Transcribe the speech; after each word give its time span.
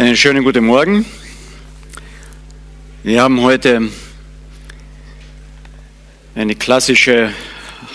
Einen 0.00 0.16
schönen 0.16 0.44
guten 0.44 0.64
Morgen. 0.64 1.04
Wir 3.02 3.20
haben 3.20 3.42
heute 3.42 3.90
eine 6.34 6.54
klassische 6.54 7.34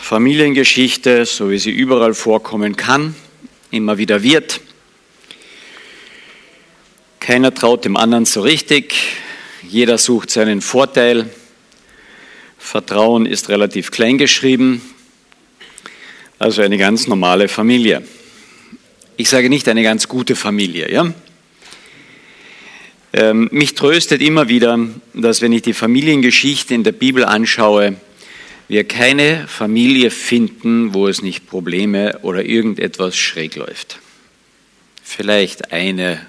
Familiengeschichte, 0.02 1.26
so 1.26 1.50
wie 1.50 1.58
sie 1.58 1.72
überall 1.72 2.14
vorkommen 2.14 2.76
kann, 2.76 3.16
immer 3.72 3.98
wieder 3.98 4.22
wird. 4.22 4.62
Keiner 7.20 7.52
traut 7.52 7.86
dem 7.86 7.98
anderen 7.98 8.26
so 8.26 8.42
richtig, 8.42 8.94
jeder 9.68 9.98
sucht 9.98 10.30
seinen 10.30 10.62
Vorteil. 10.62 11.32
Vertrauen 12.60 13.26
ist 13.26 13.50
relativ 13.50 13.90
klein 13.90 14.20
geschrieben, 14.20 14.80
also 16.38 16.62
eine 16.62 16.78
ganz 16.78 17.08
normale 17.08 17.48
Familie. 17.48 18.04
Ich 19.18 19.28
sage 19.28 19.50
nicht 19.50 19.68
eine 19.68 19.82
ganz 19.82 20.08
gute 20.08 20.36
Familie, 20.36 20.92
ja? 20.92 21.12
Ähm, 23.18 23.48
mich 23.54 23.76
tröstet 23.76 24.22
immer 24.22 24.50
wieder, 24.50 24.78
dass 25.14 25.40
wenn 25.40 25.54
ich 25.54 25.62
die 25.62 25.74
Familiengeschichte 25.74 26.74
in 26.74 26.84
der 26.84 26.92
Bibel 26.92 27.24
anschaue, 27.24 27.96
wir 28.68 28.84
keine 28.84 29.48
Familie 29.48 30.12
finden, 30.12 30.94
wo 30.94 31.08
es 31.08 31.22
nicht 31.22 31.48
Probleme 31.48 32.20
oder 32.24 32.44
irgendetwas 32.44 33.16
schräg 33.16 33.56
läuft. 33.56 34.00
Vielleicht 35.02 35.72
eine, 35.72 36.26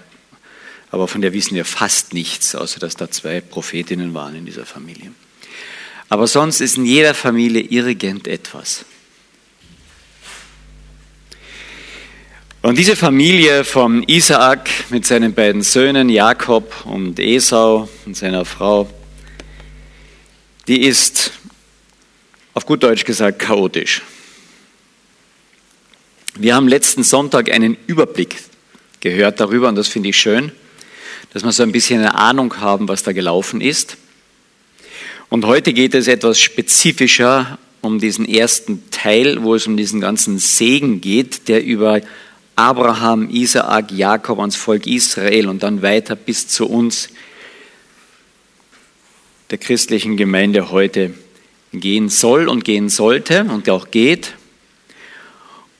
aber 0.93 1.09
von 1.09 1.23
der 1.23 1.33
wissen 1.33 1.57
wir 1.57 1.65
fast 1.65 2.15
nichts, 2.15 2.55
außer 2.55 2.79
dass 2.79 2.95
da 2.95 3.11
zwei 3.11 3.41
Prophetinnen 3.41 4.15
waren 4.15 4.37
in 4.37 4.47
dieser 4.47 4.65
Familie. 4.65 5.11
Aber 6.09 6.29
sonst 6.29 6.61
ist 6.61 6.77
in 6.77 6.85
jeder 6.85 7.15
Familie 7.15 7.63
irgendetwas. 7.63 8.85
Und 12.67 12.77
diese 12.79 12.97
Familie 12.97 13.63
von 13.63 14.03
Isaak 14.09 14.69
mit 14.91 15.07
seinen 15.07 15.35
beiden 15.35 15.63
Söhnen 15.63 16.09
Jakob 16.09 16.85
und 16.85 17.21
Esau 17.21 17.89
und 18.05 18.17
seiner 18.17 18.45
Frau, 18.45 18.91
die 20.67 20.83
ist 20.83 21.31
auf 22.55 22.67
gut 22.67 22.83
Deutsch 22.83 23.05
gesagt 23.05 23.39
chaotisch. 23.39 24.03
Wir 26.35 26.57
haben 26.57 26.67
letzten 26.67 27.05
Sonntag 27.05 27.53
einen 27.53 27.77
Überblick 27.87 28.35
gehört 28.99 29.39
darüber 29.39 29.69
und 29.69 29.77
das 29.77 29.87
finde 29.87 30.09
ich 30.09 30.17
schön, 30.17 30.51
dass 31.35 31.45
wir 31.45 31.53
so 31.53 31.63
ein 31.63 31.71
bisschen 31.71 32.01
eine 32.01 32.17
Ahnung 32.17 32.59
haben, 32.59 32.89
was 32.89 33.05
da 33.05 33.13
gelaufen 33.13 33.61
ist. 33.61 33.97
Und 35.29 35.45
heute 35.45 35.73
geht 35.73 35.95
es 35.95 36.09
etwas 36.09 36.41
spezifischer 36.41 37.61
um 37.81 38.01
diesen 38.01 38.29
ersten 38.29 38.91
Teil, 38.91 39.45
wo 39.45 39.55
es 39.55 39.69
um 39.69 39.77
diesen 39.77 40.01
ganzen 40.01 40.41
Segen 40.41 41.01
geht, 41.01 41.47
der 41.47 41.65
über 41.65 42.01
Abraham, 42.57 43.29
Isaak, 43.31 43.93
Jakob 43.93 44.39
ans 44.41 44.57
Volk 44.57 44.87
Israel 44.87 45.49
und 45.49 45.63
dann 45.63 45.83
weiter 45.83 46.17
bis 46.17 46.49
zu 46.49 46.67
uns, 46.67 47.11
der 49.51 49.59
christlichen 49.59 50.17
Gemeinde 50.17 50.71
heute 50.71 51.15
gehen 51.73 52.09
soll 52.09 52.49
und 52.49 52.65
gehen 52.65 52.89
sollte 52.89 53.45
und 53.45 53.69
auch 53.69 53.91
geht. 53.91 54.33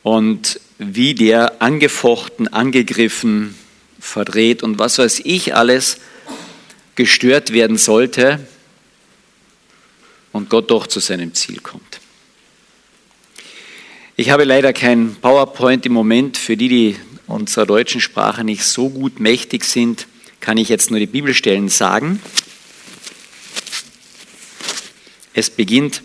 Und 0.03 0.61
wie 0.79 1.15
der 1.15 1.63
angefochten, 1.63 2.49
angegriffen, 2.49 3.57
verdreht 3.99 4.63
und 4.63 4.79
was 4.79 4.99
weiß 4.99 5.23
ich 5.25 5.55
alles 5.55 5.99
gestört 6.95 7.53
werden 7.53 7.79
sollte 7.79 8.47
und 10.33 10.51
Gott 10.51 10.71
doch 10.71 10.87
zu 10.87 11.01
seinem 11.01 11.35
Ziel 11.35 11.61
kommt. 11.61 12.01
Ich 14.19 14.31
habe 14.31 14.45
leider 14.45 14.73
kein 14.73 15.15
PowerPoint 15.17 15.85
im 15.85 15.93
Moment. 15.93 16.39
Für 16.39 16.57
die, 16.57 16.71
die 16.71 16.97
unserer 17.27 17.67
deutschen 17.67 18.01
Sprache 18.01 18.45
nicht 18.45 18.65
so 18.65 18.89
gut 18.89 19.21
mächtig 19.21 19.63
sind, 19.63 20.07
kann 20.41 20.57
ich 20.57 20.71
jetzt 20.71 20.91
nur 20.91 20.99
die 20.99 21.07
Bibelstellen 21.07 21.69
sagen. 21.69 22.23
Es 25.35 25.51
beginnt 25.51 26.03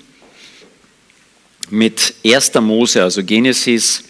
mit 1.69 2.15
1. 2.25 2.53
Mose, 2.55 3.01
also 3.01 3.23
Genesis, 3.23 4.03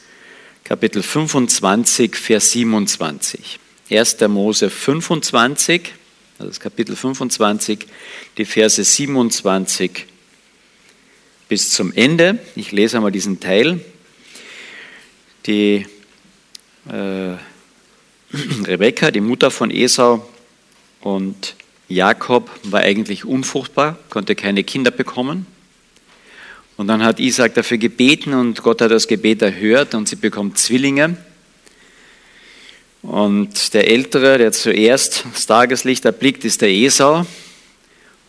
Kapitel 0.64 1.04
25, 1.04 2.16
Vers 2.16 2.54
27. 2.54 3.60
1. 3.92 4.18
Mose 4.30 4.72
25, 4.72 5.94
also 6.40 6.50
das 6.50 6.60
Kapitel 6.60 6.96
25, 6.96 7.86
die 8.36 8.46
Verse 8.46 8.84
27 8.84 10.08
bis 11.48 11.70
zum 11.70 11.94
Ende. 11.94 12.40
Ich 12.56 12.72
lese 12.72 12.98
einmal 12.98 13.12
diesen 13.12 13.40
Teil. 13.40 13.82
Die 15.46 15.86
äh, 16.90 17.36
Rebekka, 18.66 19.12
die 19.12 19.22
Mutter 19.22 19.52
von 19.52 19.72
Esau 19.72 20.28
und 21.02 21.56
Jakob 21.88 22.50
war 22.64 22.82
eigentlich 22.82 23.26
unfruchtbar, 23.26 23.98
konnte 24.10 24.36
keine 24.36 24.64
Kinder 24.64 24.92
bekommen. 24.92 25.46
Und 26.78 26.88
dann 26.88 27.04
hat 27.04 27.20
Isaac 27.20 27.54
dafür 27.56 27.78
gebeten 27.78 28.34
und 28.34 28.64
Gott 28.64 28.82
hat 28.82 28.92
das 28.92 29.08
Gebet 29.08 29.42
erhört 29.42 29.94
und 29.94 30.08
sie 30.08 30.16
bekommt 30.16 30.58
Zwillinge. 30.58 31.18
Und 33.02 33.74
der 33.74 33.88
Ältere, 33.88 34.38
der 34.38 34.52
zuerst 34.52 35.26
das 35.34 35.48
Tageslicht 35.48 36.06
erblickt, 36.06 36.46
ist 36.46 36.62
der 36.62 36.70
Esau. 36.70 37.26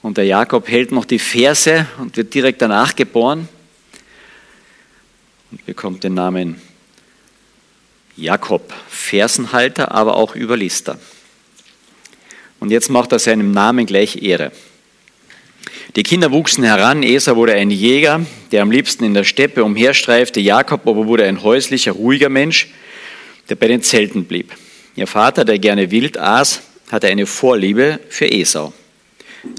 Und 0.01 0.17
der 0.17 0.25
Jakob 0.25 0.69
hält 0.69 0.91
noch 0.91 1.05
die 1.05 1.19
Verse 1.19 1.87
und 1.99 2.17
wird 2.17 2.35
direkt 2.35 2.61
danach 2.61 2.97
geboren 2.97 3.49
und 5.51 5.65
bekommt 5.65 6.03
den 6.03 6.15
Namen 6.15 6.61
Jakob, 8.17 8.73
Fersenhalter, 8.89 9.93
aber 9.93 10.17
auch 10.17 10.37
Überlister. 10.37 10.99
Und 12.61 12.71
jetzt 12.71 12.91
macht 12.91 13.13
er 13.13 13.19
seinem 13.19 13.51
Namen 13.51 13.87
gleich 13.87 14.23
Ehre. 14.23 14.53
Die 15.97 16.03
Kinder 16.03 16.31
wuchsen 16.31 16.65
heran. 16.65 17.03
Esau 17.03 17.37
wurde 17.37 17.55
ein 17.55 17.71
Jäger, 17.71 18.25
der 18.51 18.63
am 18.63 18.71
liebsten 18.71 19.05
in 19.05 19.15
der 19.15 19.25
Steppe 19.25 19.65
umherstreifte. 19.65 20.41
Jakob 20.41 20.87
aber 20.87 21.07
wurde 21.07 21.25
ein 21.25 21.43
häuslicher, 21.43 21.93
ruhiger 21.93 22.29
Mensch, 22.29 22.69
der 23.49 23.57
bei 23.57 23.69
den 23.69 23.83
Zelten 23.83 24.25
blieb. 24.25 24.53
Ihr 24.95 25.07
Vater, 25.07 25.45
der 25.45 25.59
gerne 25.59 25.91
wild 25.91 26.19
aß, 26.19 26.63
hatte 26.91 27.09
eine 27.09 27.27
Vorliebe 27.27 27.99
für 28.09 28.31
Esau. 28.31 28.73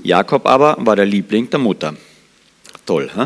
Jakob 0.03 0.45
aber 0.45 0.77
war 0.79 0.95
der 0.95 1.05
Liebling 1.05 1.49
der 1.49 1.59
Mutter. 1.59 1.95
Toll, 2.85 3.11
hä? 3.15 3.25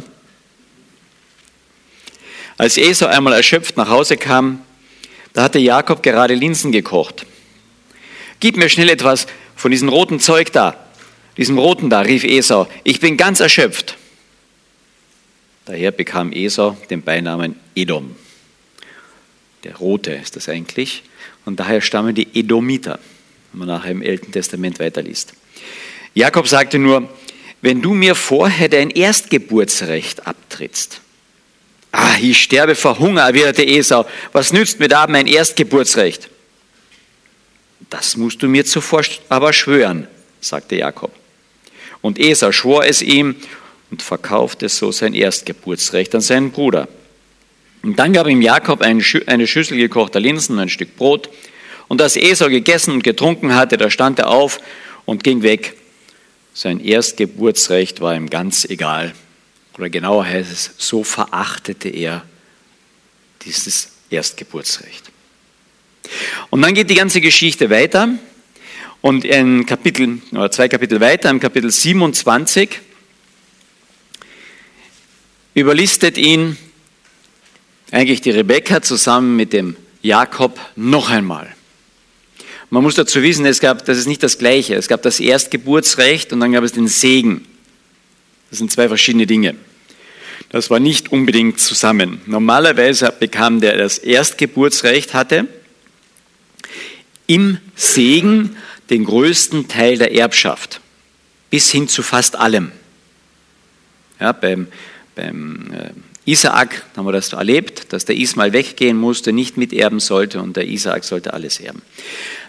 Als 2.58 2.78
Esau 2.78 3.06
einmal 3.06 3.34
erschöpft 3.34 3.78
nach 3.78 3.90
Hause 3.90 4.18
kam, 4.18 4.64
da 5.38 5.44
hatte 5.44 5.59
Jakob 5.59 6.02
gerade 6.02 6.34
Linsen 6.34 6.72
gekocht. 6.72 7.28
Gib 8.40 8.58
mir 8.58 8.70
schnell 8.70 8.90
etwas 8.90 9.28
von 9.56 9.70
diesem 9.70 9.88
roten 9.88 10.20
Zeug 10.20 10.52
da, 10.52 10.75
diesem 11.38 11.59
roten 11.59 11.92
da, 11.92 12.00
rief 12.00 12.24
Esau. 12.24 12.68
Ich 12.84 13.00
bin 13.00 13.18
ganz 13.18 13.40
erschöpft. 13.40 13.97
Daher 15.66 15.92
bekam 15.92 16.31
Esau 16.34 16.76
den 16.90 17.03
Beinamen 17.03 17.56
Edom. 17.76 18.16
Der 19.64 19.76
Rote 19.76 20.14
ist 20.14 20.36
das 20.36 20.50
eigentlich. 20.50 21.03
Und 21.46 21.59
daher 21.59 21.81
stammen 21.81 22.16
die 22.16 22.30
Edomiter, 22.34 22.97
wenn 23.52 23.59
man 23.59 23.68
nachher 23.68 23.92
im 23.92 24.02
Alten 24.02 24.31
Testament 24.31 24.80
weiterliest. 24.80 25.34
Jakob 26.16 26.47
sagte 26.47 26.80
nur, 26.80 27.08
wenn 27.62 27.84
du 27.84 27.94
mir 27.94 28.16
vorher 28.16 28.70
dein 28.70 28.90
Erstgeburtsrecht 28.90 30.26
abtrittst. 30.26 31.02
Ah, 32.00 32.18
ich 32.22 32.44
sterbe 32.44 32.75
vor 32.75 33.00
Hunger, 33.00 33.24
erwiderte 33.24 33.66
Esau. 33.66 34.06
Was 34.31 34.53
nützt 34.53 34.80
mir 34.80 34.88
da 34.88 35.08
mein 35.08 35.25
Erstgeburtsrecht? 35.25 36.30
Das 37.90 38.18
musst 38.18 38.44
du 38.44 38.47
mir 38.47 38.66
zuvor 38.66 39.02
aber 39.30 39.52
schwören, 39.52 40.08
sagte 40.40 40.75
Jakob. 40.75 41.12
Und 42.02 42.19
Esau 42.19 42.52
schwor 42.52 42.85
es 42.85 43.02
ihm 43.02 43.35
und 43.90 44.03
verkaufte 44.03 44.69
so 44.69 44.91
sein 44.91 45.16
Erstgeburtsrecht 45.16 46.13
an 46.13 46.22
seinen 46.22 46.52
Bruder. 46.52 46.88
Und 47.81 47.97
dann 47.97 48.14
gab 48.14 48.28
ihm 48.28 48.44
Jakob 48.44 48.81
eine 48.81 49.02
Schüssel 49.02 49.78
gekochter 49.78 50.19
Linsen 50.19 50.58
und 50.58 50.62
ein 50.62 50.69
Stück 50.69 50.96
Brot. 50.97 51.31
Und 51.88 52.00
als 52.00 52.16
Esau 52.16 52.49
gegessen 52.49 52.91
und 52.91 53.03
getrunken 53.03 53.55
hatte, 53.55 53.78
da 53.78 53.90
stand 53.90 54.20
er 54.20 54.29
auf 54.29 54.59
und 55.05 55.23
ging 55.23 55.41
weg 55.41 55.76
sein 56.58 56.79
Erstgeburtsrecht 56.79 58.02
war 58.02 58.16
ihm 58.16 58.32
ganz 58.32 58.66
egal. 58.66 59.14
Oder 59.78 59.90
genauer 59.90 60.26
heißt 60.26 60.52
es, 60.52 60.72
so 60.78 61.03
verachtete 61.03 61.90
er 61.90 62.26
dieses 63.44 63.90
Erstgeburtsrecht. 64.09 65.12
Und 66.50 66.62
dann 66.62 66.74
geht 66.74 66.90
die 66.90 66.96
ganze 66.96 67.22
Geschichte 67.22 67.70
weiter. 67.70 68.09
Und 69.02 69.26
in 69.26 69.66
Kapitel, 69.66 70.22
oder 70.32 70.50
zwei 70.50 70.68
Kapitel 70.68 71.00
weiter, 71.00 71.29
im 71.29 71.40
Kapitel 71.40 71.70
27, 71.70 72.79
überlistet 75.53 76.18
ihn 76.18 76.58
eigentlich 77.91 78.22
die 78.22 78.32
Rebekka 78.32 78.82
zusammen 78.82 79.35
mit 79.35 79.53
dem 79.53 79.76
Jakob 80.02 80.59
noch 80.76 81.09
einmal. 81.09 81.56
Man 82.70 82.84
muss 82.84 82.96
dazu 82.96 83.22
wissen, 83.22 83.46
es 83.46 83.59
gab, 83.59 83.85
das 83.85 83.97
ist 83.97 84.08
nicht 84.08 84.23
das 84.23 84.38
Gleiche. 84.38 84.76
Es 84.76 84.88
gab 84.88 85.02
das 85.02 85.20
Erstgeburtsrecht 85.20 86.34
und 86.34 86.41
dann 86.41 86.52
gab 86.52 86.64
es 86.64 86.73
den 86.73 86.88
Segen. 86.88 87.47
Das 88.49 88.59
sind 88.59 88.72
zwei 88.72 88.88
verschiedene 88.88 89.28
Dinge. 89.28 89.55
Das 90.49 90.70
war 90.70 90.79
nicht 90.79 91.11
unbedingt 91.11 91.59
zusammen. 91.59 92.22
Normalerweise 92.26 93.14
bekam 93.20 93.59
der, 93.59 93.72
der 93.72 93.84
das 93.84 93.97
Erstgeburtsrecht 93.97 95.14
hatte, 95.14 95.47
im 97.26 97.58
Segen 97.76 98.55
den 98.90 99.03
größten 99.03 99.67
Teil 99.67 99.97
der 99.97 100.14
Erbschaft, 100.14 100.79
bis 101.49 101.70
hin 101.72 101.90
zu 101.90 102.02
fast 102.02 102.38
allem. 102.38 102.72
Ja, 104.20 104.32
beim, 104.32 104.67
beim 105.16 105.73
äh, 105.73 106.32
Isaak 106.32 106.84
haben 106.96 107.05
wir 107.05 107.11
das 107.11 107.34
erlebt, 107.34 107.94
dass 107.94 108.05
der 108.05 108.16
Ismael 108.16 108.53
weggehen 108.53 108.97
musste, 108.97 109.34
nicht 109.34 109.58
miterben 109.58 109.99
sollte 109.99 110.41
und 110.41 110.58
der 110.58 110.67
Isaak 110.67 111.03
sollte 111.03 111.34
alles 111.34 111.59
erben. 111.59 111.82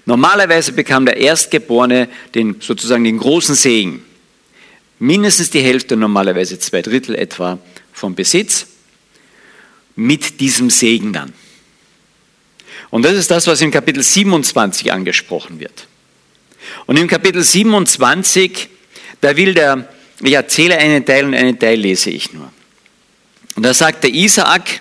Normalerweise 0.07 0.73
bekam 0.73 1.05
der 1.05 1.19
Erstgeborene 1.19 2.09
den, 2.35 2.57
sozusagen 2.61 3.05
den 3.05 3.19
großen 3.19 3.55
Segen. 3.55 4.03
Mindestens 4.99 5.51
die 5.51 5.61
Hälfte, 5.61 5.97
normalerweise 5.97 6.59
zwei 6.59 6.83
Drittel 6.83 7.15
etwa 7.15 7.59
vom 7.93 8.15
Besitz, 8.15 8.67
mit 9.95 10.41
diesem 10.41 10.71
Segen 10.71 11.13
dann. 11.13 11.33
Und 12.91 13.05
das 13.05 13.15
ist 13.15 13.31
das, 13.31 13.47
was 13.47 13.61
im 13.61 13.71
Kapitel 13.71 14.03
27 14.03 14.93
angesprochen 14.93 15.61
wird. 15.61 15.87
Und 16.87 16.99
im 16.99 17.07
Kapitel 17.07 17.43
27, 17.43 18.69
da 19.21 19.37
will 19.37 19.55
der, 19.55 19.89
ich 20.23 20.33
erzähle 20.33 20.79
einen 20.79 21.05
Teil 21.05 21.25
und 21.25 21.35
einen 21.35 21.59
Teil 21.59 21.79
lese 21.79 22.11
ich 22.11 22.33
nur. 22.33 22.51
Und 23.57 23.63
da 23.63 23.75
sagt 23.75 24.05
der 24.05 24.15
Isaak, 24.15 24.81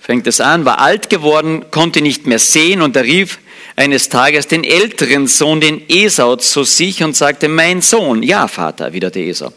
fängt 0.00 0.26
es 0.26 0.40
an, 0.40 0.64
war 0.64 0.80
alt 0.80 1.08
geworden, 1.08 1.70
konnte 1.70 2.00
nicht 2.02 2.26
mehr 2.26 2.40
sehen 2.40 2.82
und 2.82 2.96
er 2.96 3.04
rief 3.04 3.38
eines 3.76 4.08
Tages 4.08 4.46
den 4.46 4.64
älteren 4.64 5.26
Sohn, 5.26 5.60
den 5.60 5.82
Esau, 5.88 6.36
zu 6.36 6.64
sich 6.64 7.02
und 7.02 7.16
sagte, 7.16 7.48
mein 7.48 7.80
Sohn, 7.80 8.22
ja 8.22 8.48
Vater, 8.48 8.90
der 8.90 9.16
Esau. 9.16 9.52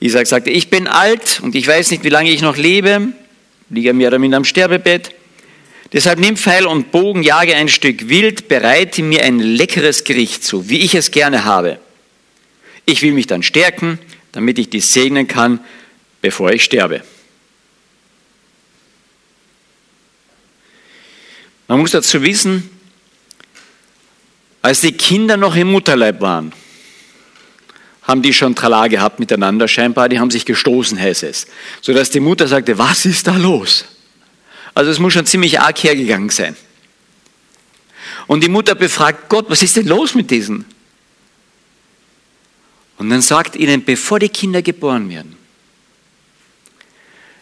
Isaac 0.00 0.26
sagte, 0.26 0.50
ich 0.50 0.68
bin 0.68 0.88
alt 0.88 1.40
und 1.42 1.54
ich 1.54 1.66
weiß 1.66 1.92
nicht, 1.92 2.02
wie 2.02 2.08
lange 2.08 2.30
ich 2.30 2.42
noch 2.42 2.56
lebe, 2.56 3.08
liege 3.70 3.92
mehr 3.92 4.08
oder 4.08 4.18
minder 4.18 4.36
am 4.36 4.44
Sterbebett. 4.44 5.14
Deshalb 5.92 6.18
nimm 6.18 6.36
Pfeil 6.36 6.66
und 6.66 6.90
Bogen, 6.90 7.22
jage 7.22 7.54
ein 7.54 7.68
Stück 7.68 8.08
Wild, 8.08 8.48
bereite 8.48 9.02
mir 9.02 9.22
ein 9.22 9.38
leckeres 9.38 10.04
Gericht 10.04 10.42
zu, 10.42 10.68
wie 10.68 10.78
ich 10.78 10.94
es 10.94 11.10
gerne 11.10 11.44
habe. 11.44 11.78
Ich 12.84 13.02
will 13.02 13.12
mich 13.12 13.26
dann 13.26 13.42
stärken, 13.42 13.98
damit 14.32 14.58
ich 14.58 14.70
dich 14.70 14.86
segnen 14.86 15.28
kann, 15.28 15.60
bevor 16.20 16.50
ich 16.50 16.64
sterbe. 16.64 17.02
Man 21.68 21.78
muss 21.78 21.92
dazu 21.92 22.22
wissen, 22.22 22.68
als 24.62 24.80
die 24.80 24.92
Kinder 24.92 25.36
noch 25.36 25.56
im 25.56 25.72
Mutterleib 25.72 26.20
waren, 26.20 26.52
haben 28.02 28.22
die 28.22 28.32
schon 28.32 28.54
Trala 28.54 28.88
gehabt 28.88 29.20
miteinander, 29.20 29.68
scheinbar, 29.68 30.08
die 30.08 30.18
haben 30.18 30.30
sich 30.30 30.44
gestoßen, 30.44 30.98
heißt 30.98 31.24
es. 31.24 31.46
Sodass 31.80 32.10
die 32.10 32.20
Mutter 32.20 32.48
sagte, 32.48 32.78
was 32.78 33.04
ist 33.04 33.26
da 33.26 33.36
los? 33.36 33.84
Also 34.74 34.90
es 34.90 34.98
muss 34.98 35.12
schon 35.12 35.26
ziemlich 35.26 35.60
arg 35.60 35.82
hergegangen 35.82 36.30
sein. 36.30 36.56
Und 38.26 38.42
die 38.42 38.48
Mutter 38.48 38.74
befragt 38.74 39.28
Gott, 39.28 39.46
was 39.48 39.62
ist 39.62 39.76
denn 39.76 39.86
los 39.86 40.14
mit 40.14 40.30
diesen? 40.30 40.64
Und 42.98 43.10
dann 43.10 43.22
sagt 43.22 43.56
ihnen, 43.56 43.84
bevor 43.84 44.18
die 44.18 44.28
Kinder 44.28 44.62
geboren 44.62 45.08
werden, 45.08 45.36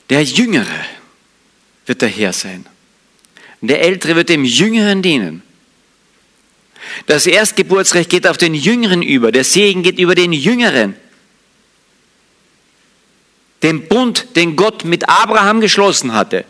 der 0.08 0.24
Jüngere 0.24 0.66
wird 1.86 2.02
der 2.02 2.08
Herr 2.08 2.32
sein. 2.32 2.66
Und 3.60 3.68
der 3.68 3.82
Ältere 3.82 4.16
wird 4.16 4.28
dem 4.28 4.44
Jüngeren 4.44 5.02
dienen. 5.02 5.42
Das 7.06 7.26
Erstgeburtsrecht 7.26 8.10
geht 8.10 8.26
auf 8.26 8.36
den 8.36 8.54
Jüngeren 8.54 9.02
über. 9.02 9.32
Der 9.32 9.44
Segen 9.44 9.82
geht 9.82 9.98
über 9.98 10.14
den 10.14 10.32
Jüngeren. 10.32 10.96
Den 13.62 13.88
Bund, 13.88 14.36
den 14.36 14.56
Gott 14.56 14.84
mit 14.84 15.08
Abraham 15.08 15.60
geschlossen 15.60 16.14
hatte, 16.14 16.44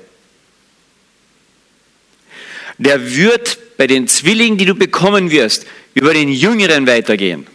der 2.78 3.14
wird 3.14 3.76
bei 3.76 3.86
den 3.86 4.08
Zwillingen, 4.08 4.58
die 4.58 4.64
du 4.64 4.74
bekommen 4.74 5.30
wirst, 5.30 5.66
über 5.94 6.14
den 6.14 6.28
Jüngeren 6.28 6.86
weitergehen. 6.86 7.46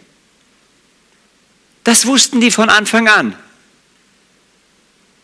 Das 1.84 2.06
wussten 2.06 2.42
die 2.42 2.52
von 2.52 2.70
Anfang 2.70 3.08
an. 3.08 3.36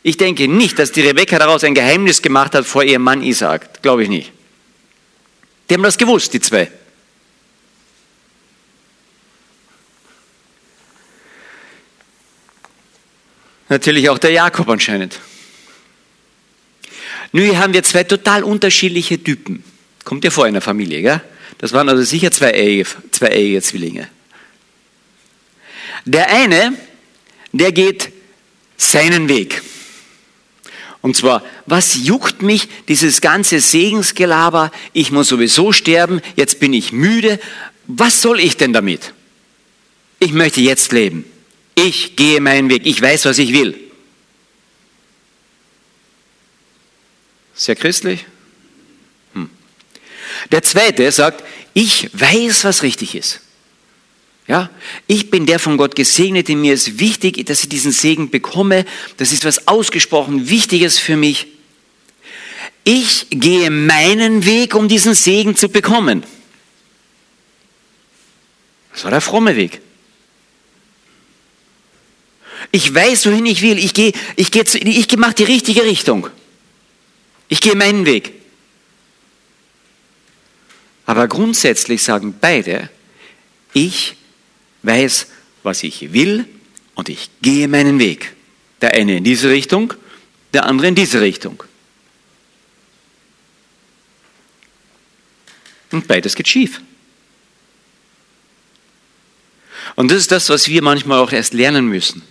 Ich 0.04 0.18
denke 0.18 0.48
nicht, 0.48 0.80
dass 0.80 0.92
die 0.92 1.02
Rebekka 1.02 1.38
daraus 1.38 1.64
ein 1.64 1.76
Geheimnis 1.76 2.22
gemacht 2.22 2.56
hat 2.56 2.66
vor 2.66 2.84
ihrem 2.84 3.04
Mann 3.04 3.22
Isaac. 3.22 3.82
Glaube 3.82 4.04
ich 4.04 4.10
nicht. 4.10 4.32
Die 5.70 5.76
haben 5.76 5.84
das 5.84 5.98
gewusst, 5.98 6.34
die 6.34 6.40
zwei. 6.40 6.72
Natürlich 13.72 14.10
auch 14.10 14.18
der 14.18 14.32
Jakob 14.32 14.68
anscheinend. 14.68 15.18
Nun, 17.32 17.46
hier 17.46 17.58
haben 17.58 17.74
wir 17.74 17.84
zwei 17.84 18.04
total 18.04 18.44
unterschiedliche 18.44 19.24
Typen. 19.24 19.64
Kommt 20.04 20.26
ja 20.26 20.30
vor 20.30 20.46
in 20.46 20.52
der 20.56 20.62
Familie, 20.62 21.02
gell? 21.02 21.22
Das 21.58 21.72
waren 21.72 21.88
also 21.88 22.04
sicher 22.04 22.32
zwei 22.32 22.52
Ehe, 22.52 22.86
Zwillinge. 23.62 24.10
Der 26.04 26.30
eine, 26.32 26.74
der 27.54 27.72
geht 27.72 28.12
seinen 28.76 29.30
Weg. 29.30 29.62
Und 31.00 31.16
zwar, 31.16 31.42
was 31.66 31.96
juckt 31.96 32.42
mich 32.42 32.68
dieses 32.90 33.22
ganze 33.22 33.62
Segensgelaber? 33.62 34.74
Ich 34.92 35.14
muss 35.14 35.30
sowieso 35.30 35.72
sterben, 35.72 36.20
jetzt 36.36 36.60
bin 36.60 36.74
ich 36.74 36.92
müde. 36.92 37.40
Was 37.88 38.22
soll 38.22 38.42
ich 38.42 38.58
denn 38.58 38.74
damit? 38.74 39.14
Ich 40.20 40.34
möchte 40.34 40.60
jetzt 40.60 40.92
leben. 40.92 41.31
Ich 41.76 42.16
gehe 42.16 42.42
meinen 42.42 42.70
Weg. 42.70 42.86
Ich 42.86 43.02
weiß, 43.02 43.26
was 43.26 43.38
ich 43.38 43.54
will. 43.54 43.78
Sehr 47.54 47.76
christlich? 47.76 48.26
Hm. 49.34 49.50
Der 50.52 50.64
zweite 50.64 51.12
sagt, 51.12 51.44
ich 51.74 52.10
weiß, 52.14 52.64
was 52.64 52.84
richtig 52.84 53.16
ist. 53.16 53.42
Ja, 54.48 54.70
ich 55.08 55.30
bin 55.30 55.46
der 55.46 55.60
von 55.60 55.78
Gott 55.78 55.96
gesegnete. 55.96 56.56
Mir 56.56 56.74
ist 56.74 57.00
wichtig, 57.00 57.46
dass 57.46 57.64
ich 57.64 57.70
diesen 57.70 57.92
Segen 57.92 58.32
bekomme. 58.32 58.86
Das 59.18 59.32
ist 59.32 59.46
was 59.46 59.68
ausgesprochen 59.68 60.50
Wichtiges 60.50 61.00
für 61.00 61.16
mich. 61.16 61.48
Ich 62.84 63.28
gehe 63.30 63.70
meinen 63.70 64.46
Weg, 64.46 64.76
um 64.76 64.88
diesen 64.88 65.14
Segen 65.14 65.56
zu 65.56 65.70
bekommen. 65.70 66.24
Das 68.92 69.04
war 69.04 69.12
der 69.12 69.22
fromme 69.22 69.56
Weg. 69.56 69.82
Ich 72.72 72.94
weiß, 72.94 73.26
wohin 73.26 73.46
ich 73.46 73.62
will. 73.62 73.80
Ich 73.80 73.94
gehe, 73.94 74.14
ich 74.36 74.52
gehe, 74.52 74.64
ich 74.64 75.18
mache 75.18 75.34
die 75.34 75.44
richtige 75.44 75.84
Richtung. 75.84 76.30
Ich 77.48 77.60
gehe 77.60 77.76
meinen 77.76 78.06
Weg. 78.06 78.34
Aber 81.06 81.28
grundsätzlich 81.28 82.04
sagen 82.04 82.36
beide, 82.40 82.90
ich 83.74 84.16
weiß, 84.84 85.28
was 85.64 85.84
ich 85.84 86.14
will 86.14 86.46
und 86.96 87.10
ich 87.10 87.30
gehe 87.42 87.68
meinen 87.68 88.00
Weg. 88.00 88.34
Der 88.82 88.94
eine 88.94 89.18
in 89.18 89.24
diese 89.24 89.50
Richtung, 89.50 89.94
der 90.54 90.66
andere 90.66 90.88
in 90.88 90.96
diese 90.96 91.22
Richtung. 91.22 91.64
Und 95.92 96.08
beides 96.08 96.36
geht 96.36 96.48
schief. 96.48 96.82
Und 99.96 100.10
das 100.10 100.20
ist 100.20 100.32
das, 100.32 100.50
was 100.50 100.68
wir 100.68 100.82
manchmal 100.82 101.20
auch 101.20 101.32
erst 101.32 101.54
lernen 101.54 101.88
müssen. 101.88 102.22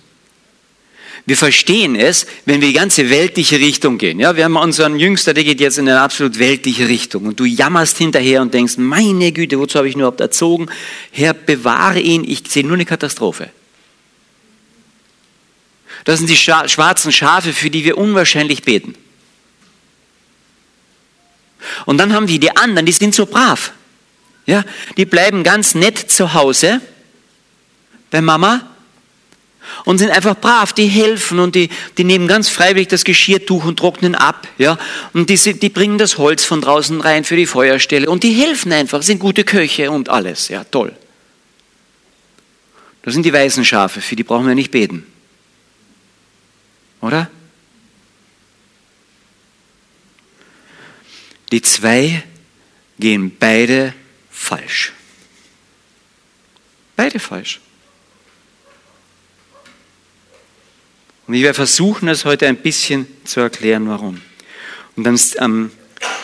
Wir 1.26 1.36
verstehen 1.36 1.96
es, 1.96 2.26
wenn 2.44 2.60
wir 2.60 2.68
die 2.68 2.74
ganze 2.74 3.10
weltliche 3.10 3.58
Richtung 3.58 3.98
gehen. 3.98 4.18
Ja, 4.20 4.36
wir 4.36 4.44
haben 4.44 4.56
unseren 4.56 4.98
Jüngster, 4.98 5.34
der 5.34 5.44
geht 5.44 5.60
jetzt 5.60 5.78
in 5.78 5.88
eine 5.88 6.00
absolut 6.00 6.38
weltliche 6.38 6.88
Richtung. 6.88 7.26
Und 7.26 7.38
du 7.38 7.44
jammerst 7.44 7.98
hinterher 7.98 8.42
und 8.42 8.54
denkst, 8.54 8.78
meine 8.78 9.30
Güte, 9.32 9.58
wozu 9.58 9.78
habe 9.78 9.88
ich 9.88 9.96
nur 9.96 10.04
überhaupt 10.04 10.20
erzogen? 10.20 10.68
Herr, 11.10 11.34
bewahre 11.34 12.00
ihn, 12.00 12.24
ich 12.24 12.42
sehe 12.48 12.64
nur 12.64 12.74
eine 12.74 12.86
Katastrophe. 12.86 13.50
Das 16.04 16.18
sind 16.18 16.30
die 16.30 16.36
schwarzen 16.36 17.12
Schafe, 17.12 17.52
für 17.52 17.70
die 17.70 17.84
wir 17.84 17.98
unwahrscheinlich 17.98 18.62
beten. 18.62 18.94
Und 21.84 21.98
dann 21.98 22.14
haben 22.14 22.28
wir 22.28 22.40
die 22.40 22.56
anderen, 22.56 22.86
die 22.86 22.92
sind 22.92 23.14
so 23.14 23.26
brav. 23.26 23.72
Ja, 24.46 24.64
die 24.96 25.04
bleiben 25.04 25.44
ganz 25.44 25.74
nett 25.74 25.98
zu 25.98 26.32
Hause 26.32 26.80
bei 28.10 28.22
Mama 28.22 28.69
und 29.84 29.98
sind 29.98 30.10
einfach 30.10 30.36
brav, 30.36 30.72
die 30.72 30.86
helfen 30.86 31.38
und 31.38 31.54
die, 31.54 31.68
die 31.98 32.04
nehmen 32.04 32.28
ganz 32.28 32.48
freiwillig 32.48 32.88
das 32.88 33.04
Geschirrtuch 33.04 33.64
und 33.64 33.78
trocknen 33.78 34.14
ab. 34.14 34.46
Ja? 34.58 34.78
Und 35.12 35.30
die, 35.30 35.36
die 35.36 35.68
bringen 35.68 35.98
das 35.98 36.18
Holz 36.18 36.44
von 36.44 36.60
draußen 36.60 37.00
rein 37.00 37.24
für 37.24 37.36
die 37.36 37.46
Feuerstelle 37.46 38.08
und 38.08 38.22
die 38.22 38.32
helfen 38.32 38.72
einfach, 38.72 39.02
sind 39.02 39.18
gute 39.18 39.44
Köche 39.44 39.90
und 39.90 40.08
alles. 40.08 40.48
Ja, 40.48 40.64
toll. 40.64 40.94
Das 43.02 43.14
sind 43.14 43.24
die 43.24 43.32
weißen 43.32 43.64
Schafe, 43.64 44.00
für 44.00 44.16
die 44.16 44.24
brauchen 44.24 44.46
wir 44.46 44.54
nicht 44.54 44.70
beten. 44.70 45.06
Oder? 47.00 47.30
Die 51.50 51.62
zwei 51.62 52.22
gehen 52.98 53.36
beide 53.38 53.94
falsch. 54.30 54.92
Beide 56.96 57.18
falsch. 57.18 57.60
Und 61.30 61.36
ich 61.36 61.44
werde 61.44 61.54
versuchen, 61.54 62.08
das 62.08 62.24
heute 62.24 62.48
ein 62.48 62.56
bisschen 62.56 63.06
zu 63.22 63.38
erklären, 63.38 63.88
warum. 63.88 64.20
Und 64.96 65.04
dann, 65.04 65.16
ähm, 65.38 65.70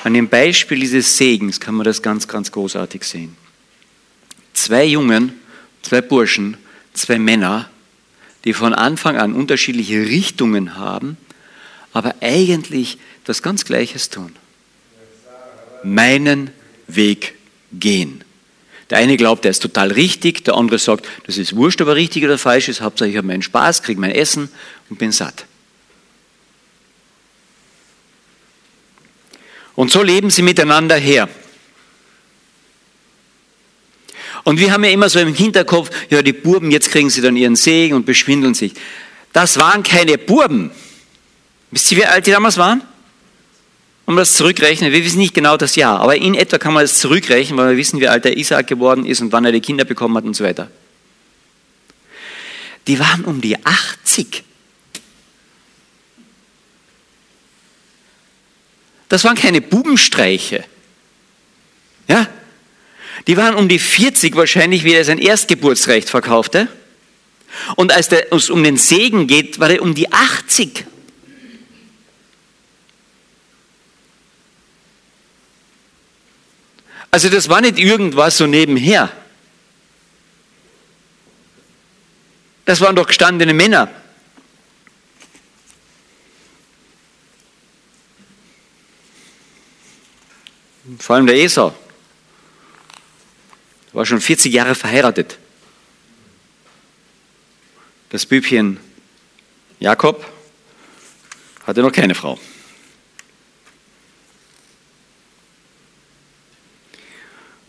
an 0.03 0.15
dem 0.15 0.29
Beispiel 0.29 0.81
dieses 0.81 1.17
Segens 1.17 1.61
kann 1.61 1.77
man 1.77 1.85
das 1.85 2.03
ganz, 2.03 2.27
ganz 2.27 2.51
großartig 2.51 3.05
sehen. 3.05 3.37
zwei 4.53 4.85
Jungen, 4.85 5.35
zwei 5.83 6.01
Burschen, 6.01 6.57
zwei 6.93 7.21
Männer, 7.21 7.71
die 8.45 8.53
von 8.53 8.75
Anfang 8.75 9.17
an 9.17 9.35
unterschiedliche 9.35 10.01
Richtungen 10.01 10.75
haben, 10.75 11.17
aber 11.93 12.17
eigentlich 12.21 12.99
das 13.23 13.45
ganz 13.45 13.65
Gleiches 13.65 14.11
tun. 14.11 14.35
Meinen 15.85 16.51
Weg 16.89 17.35
gehen. 17.73 18.25
Der 18.91 18.99
eine 18.99 19.17
glaubt, 19.17 19.45
er 19.45 19.51
ist 19.51 19.63
total 19.63 19.93
richtig, 19.93 20.45
der 20.45 20.55
andere 20.55 20.79
sagt, 20.79 21.07
das 21.27 21.39
ist 21.39 21.57
wurscht, 21.57 21.81
ob 21.81 21.89
er 21.89 21.97
richtig 21.97 22.25
oder 22.25 22.39
falsch 22.39 22.69
ist, 22.69 22.81
Hauptsache 22.81 23.09
ich 23.09 23.17
habe 23.17 23.27
meinen 23.27 23.43
Spaß, 23.43 23.83
kriege 23.83 24.01
mein 24.01 24.13
Essen 24.13 24.49
und 24.91 24.99
bin 24.99 25.13
satt. 25.13 25.47
Und 29.75 29.91
so 29.91 30.03
leben 30.03 30.31
sie 30.31 30.43
miteinander 30.43 30.97
her. 30.97 31.29
Und 34.43 34.59
wir 34.59 34.73
haben 34.73 34.85
ja 34.85 34.91
immer 34.91 35.09
so 35.09 35.19
im 35.19 35.35
Hinterkopf, 35.35 35.91
ja, 36.09 36.23
die 36.23 36.33
Burben, 36.33 36.71
jetzt 36.71 36.91
kriegen 36.91 37.11
sie 37.11 37.21
dann 37.21 37.37
ihren 37.37 37.57
Segen 37.57 37.95
und 37.95 38.07
beschwindeln 38.07 38.55
sich. 38.55 38.75
Das 39.33 39.59
waren 39.59 39.83
keine 39.83 40.19
Burben. 40.19 40.71
Wisst 41.71 41.91
ihr, 41.93 41.99
wie 41.99 42.07
alt 42.07 42.27
die 42.27 42.31
damals 42.31 42.57
waren? 42.57 42.83
Um 44.07 44.15
das 44.15 44.35
zurückrechnen, 44.35 44.93
wir 44.93 45.05
wissen 45.05 45.19
nicht 45.19 45.35
genau 45.35 45.57
das 45.57 45.75
Jahr, 45.75 46.01
aber 46.01 46.15
in 46.17 46.35
etwa 46.35 46.59
kann 46.59 46.73
man 46.73 46.85
das 46.85 46.99
zurückrechnen, 46.99 47.59
weil 47.59 47.71
wir 47.71 47.77
wissen, 47.77 47.99
wie 48.01 48.07
alt 48.07 48.25
der 48.25 48.37
Isaac 48.37 48.69
geworden 48.69 49.05
ist 49.05 49.21
und 49.21 49.33
wann 49.33 49.45
er 49.45 49.51
die 49.51 49.61
Kinder 49.61 49.85
bekommen 49.85 50.17
hat 50.17 50.25
und 50.25 50.35
so 50.35 50.45
weiter. 50.45 50.71
Die 52.87 53.01
waren 53.01 53.25
um 53.25 53.41
die 53.41 53.57
80. 53.67 54.45
Das 59.09 59.25
waren 59.25 59.37
keine 59.37 59.61
Bubenstreiche. 59.61 60.65
Ja? 62.09 62.29
Die 63.27 63.37
waren 63.37 63.55
um 63.55 63.69
die 63.69 63.79
40 63.79 64.37
wahrscheinlich, 64.37 64.85
wie 64.85 64.95
er 64.95 65.05
sein 65.05 65.19
Erstgeburtsrecht 65.19 66.09
verkaufte. 66.09 66.69
Und 67.77 67.93
als 67.93 68.09
es 68.11 68.51
um 68.51 68.63
den 68.63 68.77
Segen 68.77 69.27
geht, 69.27 69.59
war 69.59 69.71
er 69.71 69.83
um 69.83 69.95
die 69.95 70.13
80. 70.13 70.85
Also 77.11 77.31
das 77.31 77.49
war 77.49 77.61
nicht 77.61 77.79
irgendwas 77.79 78.37
so 78.37 78.47
nebenher. 78.47 79.11
Das 82.67 82.81
waren 82.81 82.95
doch 82.95 83.07
gestandene 83.07 83.55
Männer. 83.55 83.89
Vor 90.99 91.17
allem 91.17 91.27
der 91.27 91.37
Esau. 91.37 91.75
War 93.93 94.07
schon 94.07 94.21
40 94.21 94.53
Jahre 94.53 94.75
verheiratet. 94.75 95.39
Das 98.11 98.25
Bübchen 98.25 98.79
Jakob 99.81 100.25
hatte 101.67 101.83
noch 101.83 101.93
keine 101.93 102.15
Frau. 102.15 102.39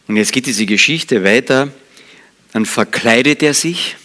Und 0.08 0.16
jetzt 0.16 0.32
geht 0.32 0.46
diese 0.46 0.66
Geschichte 0.66 1.24
weiter. 1.24 1.72
Dann 2.54 2.66
verkleidet 2.66 3.44
er 3.44 3.54
sich 3.54 3.96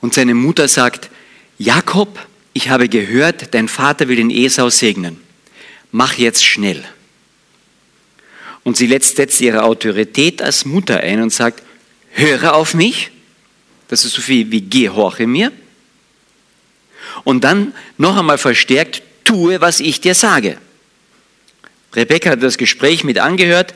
und 0.00 0.14
seine 0.14 0.34
Mutter 0.34 0.68
sagt, 0.68 1.10
Jakob, 1.58 2.26
ich 2.52 2.68
habe 2.68 2.88
gehört, 2.88 3.54
dein 3.54 3.68
Vater 3.68 4.08
will 4.08 4.16
den 4.16 4.30
Esau 4.30 4.70
segnen. 4.70 5.20
Mach 5.90 6.14
jetzt 6.14 6.44
schnell. 6.44 6.84
Und 8.66 8.76
sie 8.76 8.88
setzt 8.88 9.40
ihre 9.40 9.62
Autorität 9.62 10.42
als 10.42 10.64
Mutter 10.64 10.98
ein 10.98 11.22
und 11.22 11.32
sagt, 11.32 11.62
höre 12.10 12.54
auf 12.54 12.74
mich. 12.74 13.12
Das 13.86 14.04
ist 14.04 14.14
so 14.14 14.20
viel 14.20 14.50
wie 14.50 14.68
gehorche 14.68 15.28
mir. 15.28 15.52
Und 17.22 17.44
dann 17.44 17.72
noch 17.96 18.16
einmal 18.16 18.38
verstärkt, 18.38 19.02
tue, 19.22 19.60
was 19.60 19.78
ich 19.78 20.00
dir 20.00 20.14
sage. 20.14 20.58
Rebecca 21.94 22.30
hat 22.30 22.42
das 22.42 22.58
Gespräch 22.58 23.04
mit 23.04 23.18
angehört 23.18 23.72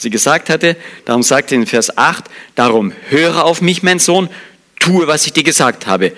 sie 0.00 0.10
gesagt 0.10 0.50
hatte. 0.50 0.76
Darum 1.04 1.22
sagte 1.22 1.54
in 1.54 1.66
Vers 1.66 1.96
8, 1.96 2.24
darum 2.54 2.92
höre 3.08 3.44
auf 3.44 3.60
mich, 3.60 3.82
mein 3.82 3.98
Sohn, 3.98 4.28
tue, 4.78 5.06
was 5.06 5.26
ich 5.26 5.32
dir 5.32 5.44
gesagt 5.44 5.86
habe. 5.86 6.12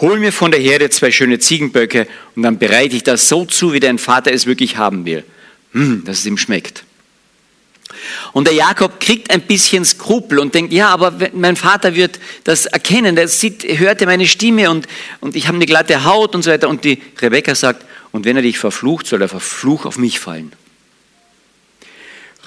Hol 0.00 0.18
mir 0.18 0.32
von 0.32 0.50
der 0.50 0.60
Herde 0.60 0.90
zwei 0.90 1.10
schöne 1.10 1.38
Ziegenböcke 1.38 2.06
und 2.36 2.42
dann 2.42 2.58
bereite 2.58 2.96
ich 2.96 3.02
das 3.02 3.28
so 3.28 3.44
zu, 3.44 3.72
wie 3.72 3.80
dein 3.80 3.98
Vater 3.98 4.32
es 4.32 4.46
wirklich 4.46 4.76
haben 4.76 5.04
will. 5.06 5.24
Hm, 5.72 6.04
dass 6.04 6.18
es 6.18 6.26
ihm 6.26 6.38
schmeckt. 6.38 6.84
Und 8.32 8.46
der 8.46 8.54
Jakob 8.54 9.00
kriegt 9.00 9.30
ein 9.30 9.42
bisschen 9.42 9.84
Skrupel 9.84 10.38
und 10.38 10.54
denkt, 10.54 10.72
ja, 10.72 10.88
aber 10.88 11.14
mein 11.32 11.56
Vater 11.56 11.94
wird 11.94 12.18
das 12.44 12.66
erkennen, 12.66 13.16
der 13.16 13.28
sieht, 13.28 13.64
hörte 13.78 14.06
meine 14.06 14.26
Stimme 14.26 14.70
und, 14.70 14.86
und 15.20 15.36
ich 15.36 15.46
habe 15.46 15.56
eine 15.56 15.66
glatte 15.66 16.04
Haut 16.04 16.34
und 16.34 16.42
so 16.42 16.50
weiter. 16.50 16.68
Und 16.68 16.84
die 16.84 17.00
Rebecca 17.20 17.54
sagt, 17.54 17.84
und 18.12 18.24
wenn 18.24 18.36
er 18.36 18.42
dich 18.42 18.58
verflucht, 18.58 19.06
soll 19.06 19.18
der 19.18 19.28
Verfluch 19.28 19.84
auf 19.86 19.98
mich 19.98 20.18
fallen. 20.18 20.52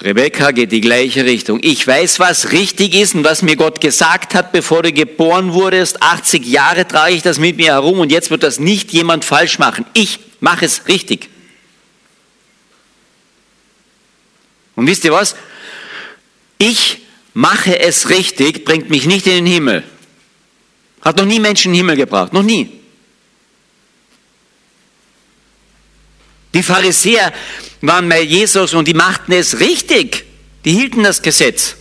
Rebecca 0.02 0.50
geht 0.50 0.72
die 0.72 0.80
gleiche 0.80 1.24
Richtung. 1.24 1.60
Ich 1.62 1.86
weiß, 1.86 2.18
was 2.18 2.50
richtig 2.50 2.94
ist 2.94 3.14
und 3.14 3.22
was 3.22 3.42
mir 3.42 3.54
Gott 3.54 3.80
gesagt 3.80 4.34
hat, 4.34 4.50
bevor 4.50 4.82
du 4.82 4.92
geboren 4.92 5.52
wurdest. 5.52 6.02
80 6.02 6.44
Jahre 6.44 6.88
trage 6.88 7.14
ich 7.14 7.22
das 7.22 7.38
mit 7.38 7.56
mir 7.56 7.72
herum 7.72 8.00
und 8.00 8.10
jetzt 8.10 8.30
wird 8.30 8.42
das 8.42 8.58
nicht 8.58 8.92
jemand 8.92 9.24
falsch 9.24 9.60
machen. 9.60 9.86
Ich 9.94 10.18
mache 10.40 10.64
es 10.64 10.88
richtig. 10.88 11.28
Und 14.74 14.88
wisst 14.88 15.04
ihr 15.04 15.12
was? 15.12 15.36
Ich 16.64 16.98
mache 17.34 17.80
es 17.80 18.08
richtig, 18.08 18.64
bringt 18.64 18.88
mich 18.88 19.06
nicht 19.06 19.26
in 19.26 19.44
den 19.44 19.46
Himmel. 19.46 19.82
Hat 21.00 21.16
noch 21.16 21.24
nie 21.24 21.40
Menschen 21.40 21.72
in 21.72 21.72
den 21.72 21.78
Himmel 21.78 21.96
gebracht. 21.96 22.32
Noch 22.32 22.44
nie. 22.44 22.78
Die 26.54 26.62
Pharisäer 26.62 27.32
waren 27.80 28.08
bei 28.08 28.20
Jesus 28.20 28.74
und 28.74 28.86
die 28.86 28.94
machten 28.94 29.32
es 29.32 29.58
richtig. 29.58 30.24
Die 30.64 30.70
hielten 30.70 31.02
das 31.02 31.20
Gesetz. 31.20 31.74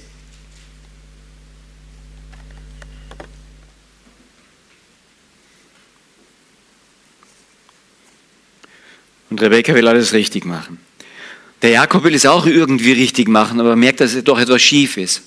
Und 9.29 9.39
Rebecca 9.39 9.75
will 9.75 9.87
alles 9.87 10.11
richtig 10.13 10.45
machen. 10.45 10.79
Der 11.61 11.69
Jakob 11.69 12.03
will 12.03 12.15
es 12.15 12.25
auch 12.25 12.45
irgendwie 12.45 12.93
richtig 12.93 13.27
machen, 13.27 13.59
aber 13.59 13.75
merkt, 13.75 13.99
dass 13.99 14.15
es 14.15 14.23
doch 14.23 14.39
etwas 14.39 14.61
schief 14.61 14.97
ist. 14.97 15.21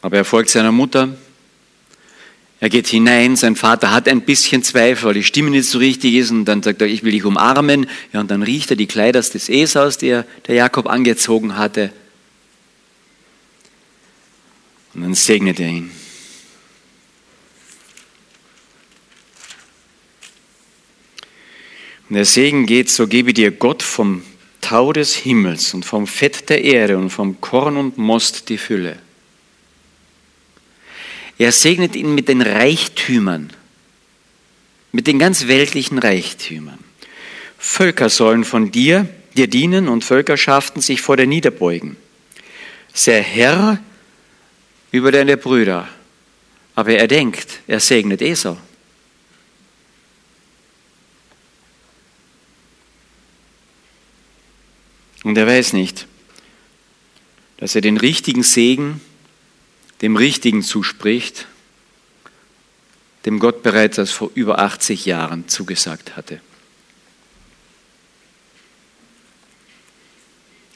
Aber 0.00 0.16
er 0.16 0.24
folgt 0.24 0.50
seiner 0.50 0.72
Mutter, 0.72 1.16
er 2.58 2.70
geht 2.70 2.86
hinein, 2.86 3.36
sein 3.36 3.54
Vater 3.54 3.90
hat 3.90 4.08
ein 4.08 4.22
bisschen 4.22 4.62
Zweifel, 4.62 5.04
weil 5.04 5.14
die 5.14 5.24
Stimme 5.24 5.50
nicht 5.50 5.68
so 5.68 5.78
richtig 5.78 6.14
ist 6.14 6.30
und 6.30 6.46
dann 6.46 6.62
sagt 6.62 6.80
er, 6.80 6.86
ich 6.86 7.02
will 7.02 7.12
dich 7.12 7.24
umarmen. 7.24 7.86
Ja, 8.12 8.20
und 8.20 8.30
dann 8.30 8.42
riecht 8.42 8.70
er 8.70 8.76
die 8.76 8.86
Kleider 8.86 9.20
des 9.20 9.48
Esaus, 9.48 9.98
die 9.98 10.22
der 10.46 10.54
Jakob 10.54 10.86
angezogen 10.86 11.56
hatte. 11.56 11.92
Und 14.94 15.02
dann 15.02 15.14
segnet 15.14 15.60
er 15.60 15.68
ihn. 15.68 15.90
Und 22.08 22.14
der 22.14 22.24
Segen 22.24 22.66
geht, 22.66 22.90
so 22.90 23.06
gebe 23.06 23.32
dir 23.32 23.50
Gott 23.50 23.82
vom 23.82 24.22
Tau 24.60 24.92
des 24.92 25.14
Himmels 25.14 25.74
und 25.74 25.84
vom 25.84 26.06
Fett 26.06 26.48
der 26.48 26.64
Erde 26.64 26.98
und 26.98 27.10
vom 27.10 27.40
Korn 27.40 27.76
und 27.76 27.98
Most 27.98 28.48
die 28.48 28.58
Fülle 28.58 28.98
er 31.38 31.52
segnet 31.52 31.96
ihn 31.96 32.14
mit 32.14 32.28
den 32.28 32.40
Reichtümern, 32.40 33.50
mit 34.92 35.06
den 35.06 35.18
ganz 35.18 35.46
weltlichen 35.46 35.98
Reichtümern. 35.98 36.78
Völker 37.58 38.08
sollen 38.08 38.44
von 38.44 38.70
dir, 38.70 39.08
dir 39.36 39.46
dienen 39.46 39.88
und 39.88 40.04
Völkerschaften 40.04 40.80
sich 40.80 41.02
vor 41.02 41.16
dir 41.16 41.26
niederbeugen. 41.26 41.96
Sei 42.94 43.22
Herr 43.22 43.78
über 44.92 45.12
deine 45.12 45.36
Brüder. 45.36 45.88
Aber 46.74 46.92
er 46.92 47.08
denkt, 47.08 47.60
er 47.66 47.80
segnet 47.80 48.22
Esau. 48.22 48.56
Und 55.26 55.36
er 55.36 55.48
weiß 55.48 55.72
nicht, 55.72 56.06
dass 57.56 57.74
er 57.74 57.80
den 57.80 57.96
richtigen 57.96 58.44
Segen 58.44 59.00
dem 60.00 60.14
Richtigen 60.14 60.62
zuspricht, 60.62 61.48
dem 63.24 63.40
Gott 63.40 63.64
bereits 63.64 63.98
als 63.98 64.12
vor 64.12 64.30
über 64.36 64.60
80 64.60 65.04
Jahren 65.04 65.48
zugesagt 65.48 66.16
hatte. 66.16 66.40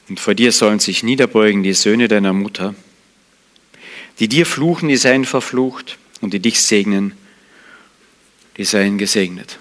Und 0.09 0.19
vor 0.19 0.35
dir 0.35 0.51
sollen 0.51 0.79
sich 0.79 1.01
niederbeugen 1.01 1.63
die 1.63 1.71
Söhne 1.71 2.09
deiner 2.09 2.33
Mutter, 2.33 2.75
die 4.19 4.27
dir 4.27 4.45
fluchen, 4.45 4.89
die 4.89 4.97
seien 4.97 5.23
verflucht, 5.23 5.97
und 6.19 6.33
die 6.33 6.41
dich 6.41 6.61
segnen, 6.61 7.13
die 8.57 8.65
seien 8.65 8.97
gesegnet. 8.97 9.59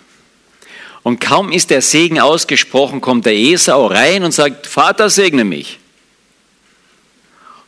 Und 1.03 1.21
kaum 1.21 1.51
ist 1.51 1.71
der 1.71 1.83
Segen 1.83 2.21
ausgesprochen, 2.21 3.01
kommt 3.01 3.27
der 3.27 3.35
Esau 3.35 3.87
rein 3.87 4.23
und 4.23 4.33
sagt, 4.33 4.67
Vater, 4.67 5.09
segne 5.09 5.45
mich. 5.45 5.79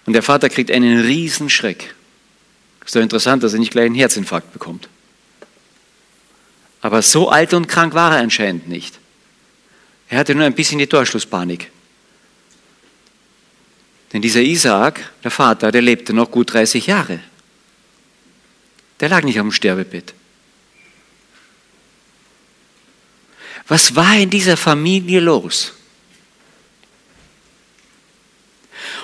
Und 0.05 0.13
der 0.13 0.23
Vater 0.23 0.49
kriegt 0.49 0.71
einen 0.71 1.01
Riesenschreck. 1.01 1.95
Ist 2.85 2.97
doch 2.97 3.01
interessant, 3.01 3.43
dass 3.43 3.53
er 3.53 3.61
nicht 3.61 3.73
gleich 3.73 3.87
einen 3.87 3.95
Herzinfarkt 3.95 4.53
bekommt. 4.53 4.89
Aber 6.81 7.01
so 7.01 7.31
alt 7.31 7.55
und 7.55 7.69
krank 7.69 7.95
war 7.95 8.17
er 8.17 8.23
anscheinend 8.23 8.69
nicht. 8.69 8.99
Er 10.09 10.19
hatte 10.19 10.35
nur 10.35 10.45
ein 10.45 10.55
bisschen 10.55 10.79
die 10.79 10.87
Torschlusspanik. 10.87 11.71
Denn 14.13 14.21
dieser 14.21 14.43
Isaak, 14.43 15.11
der 15.25 15.31
Vater, 15.31 15.73
der 15.73 15.81
lebte 15.81 16.13
noch 16.13 16.31
gut 16.31 16.53
30 16.53 16.87
Jahre. 16.87 17.21
Der 19.01 19.09
lag 19.09 19.23
nicht 19.23 19.39
am 19.39 19.53
Sterbebett. 19.53 20.13
Was 23.69 23.95
war 23.95 24.17
in 24.17 24.31
dieser 24.31 24.57
Familie 24.57 25.21
los? 25.21 25.73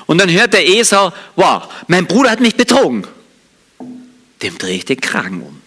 Und 0.06 0.18
dann 0.18 0.30
hört 0.30 0.54
der 0.54 0.66
Esau, 0.66 1.12
wow, 1.36 1.68
mein 1.86 2.06
Bruder 2.06 2.30
hat 2.30 2.40
mich 2.40 2.56
betrogen. 2.56 3.06
Dem 4.42 4.56
drehe 4.56 4.76
ich 4.76 4.84
den 4.84 5.00
Kragen 5.00 5.42
um. 5.42 5.60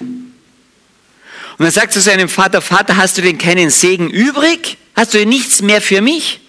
Und 0.00 1.64
dann 1.64 1.70
sagt 1.70 1.92
zu 1.92 2.00
seinem 2.00 2.28
Vater, 2.28 2.62
Vater, 2.62 2.96
hast 2.96 3.18
du 3.18 3.22
denn 3.22 3.38
keinen 3.38 3.70
Segen 3.70 4.08
übrig? 4.08 4.78
Hast 4.96 5.14
du 5.14 5.24
nichts 5.26 5.62
mehr 5.62 5.80
für 5.80 6.00
mich? 6.00 6.40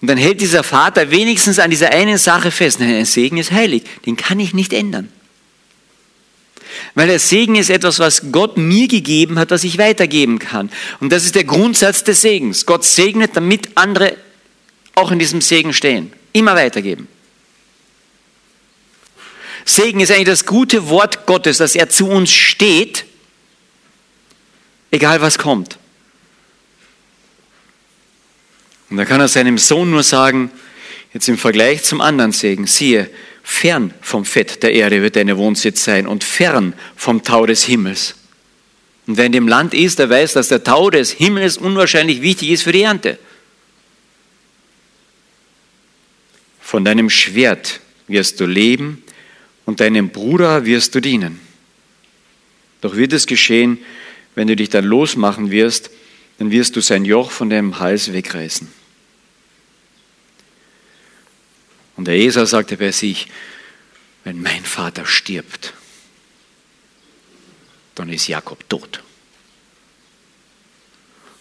Und 0.00 0.08
dann 0.08 0.16
hält 0.16 0.40
dieser 0.40 0.64
Vater 0.64 1.10
wenigstens 1.10 1.58
an 1.58 1.70
dieser 1.70 1.90
einen 1.90 2.16
Sache 2.16 2.50
fest. 2.50 2.80
Ein 2.80 3.04
Segen 3.04 3.36
ist 3.36 3.52
heilig, 3.52 3.84
den 4.06 4.16
kann 4.16 4.40
ich 4.40 4.54
nicht 4.54 4.72
ändern. 4.72 5.12
Weil 6.94 7.08
der 7.08 7.18
Segen 7.18 7.56
ist 7.56 7.70
etwas, 7.70 7.98
was 7.98 8.32
Gott 8.32 8.56
mir 8.56 8.88
gegeben 8.88 9.38
hat, 9.38 9.50
was 9.50 9.64
ich 9.64 9.78
weitergeben 9.78 10.38
kann. 10.38 10.70
Und 11.00 11.12
das 11.12 11.24
ist 11.24 11.34
der 11.34 11.44
Grundsatz 11.44 12.04
des 12.04 12.20
Segens. 12.20 12.66
Gott 12.66 12.84
segnet, 12.84 13.36
damit 13.36 13.70
andere 13.76 14.16
auch 14.94 15.10
in 15.10 15.18
diesem 15.18 15.40
Segen 15.40 15.72
stehen. 15.72 16.12
Immer 16.32 16.54
weitergeben. 16.54 17.08
Segen 19.64 20.00
ist 20.00 20.10
eigentlich 20.10 20.26
das 20.26 20.46
gute 20.46 20.88
Wort 20.88 21.26
Gottes, 21.26 21.58
dass 21.58 21.74
er 21.74 21.88
zu 21.88 22.08
uns 22.08 22.32
steht, 22.32 23.04
egal 24.90 25.20
was 25.20 25.38
kommt. 25.38 25.78
Und 28.90 28.96
da 28.96 29.04
kann 29.04 29.20
er 29.20 29.28
seinem 29.28 29.58
Sohn 29.58 29.90
nur 29.90 30.02
sagen, 30.02 30.50
jetzt 31.14 31.28
im 31.28 31.38
Vergleich 31.38 31.84
zum 31.84 32.00
anderen 32.00 32.32
Segen, 32.32 32.66
siehe, 32.66 33.08
fern 33.50 33.92
vom 34.00 34.24
Fett 34.24 34.62
der 34.62 34.72
Erde 34.72 35.02
wird 35.02 35.16
deine 35.16 35.36
Wohnsitz 35.36 35.84
sein 35.84 36.06
und 36.06 36.22
fern 36.22 36.72
vom 36.96 37.24
Tau 37.24 37.46
des 37.46 37.64
Himmels. 37.64 38.14
Und 39.06 39.16
wer 39.16 39.26
in 39.26 39.32
dem 39.32 39.48
Land 39.48 39.74
ist, 39.74 39.98
der 39.98 40.08
weiß, 40.08 40.34
dass 40.34 40.48
der 40.48 40.62
Tau 40.62 40.88
des 40.88 41.10
Himmels 41.10 41.58
unwahrscheinlich 41.58 42.22
wichtig 42.22 42.50
ist 42.50 42.62
für 42.62 42.72
die 42.72 42.82
Ernte. 42.82 43.18
Von 46.60 46.84
deinem 46.84 47.10
Schwert 47.10 47.80
wirst 48.06 48.38
du 48.38 48.46
leben 48.46 49.02
und 49.66 49.80
deinem 49.80 50.10
Bruder 50.10 50.64
wirst 50.64 50.94
du 50.94 51.00
dienen. 51.00 51.40
Doch 52.80 52.94
wird 52.94 53.12
es 53.12 53.26
geschehen, 53.26 53.78
wenn 54.36 54.46
du 54.46 54.54
dich 54.54 54.70
dann 54.70 54.84
losmachen 54.84 55.50
wirst, 55.50 55.90
dann 56.38 56.52
wirst 56.52 56.76
du 56.76 56.80
sein 56.80 57.04
Joch 57.04 57.32
von 57.32 57.50
deinem 57.50 57.80
Hals 57.80 58.12
wegreißen. 58.12 58.79
Und 62.00 62.06
der 62.06 62.16
Esau 62.16 62.46
sagte 62.46 62.78
bei 62.78 62.92
sich, 62.92 63.26
wenn 64.24 64.40
mein 64.40 64.64
Vater 64.64 65.04
stirbt, 65.04 65.74
dann 67.94 68.08
ist 68.08 68.26
Jakob 68.26 68.66
tot. 68.70 69.02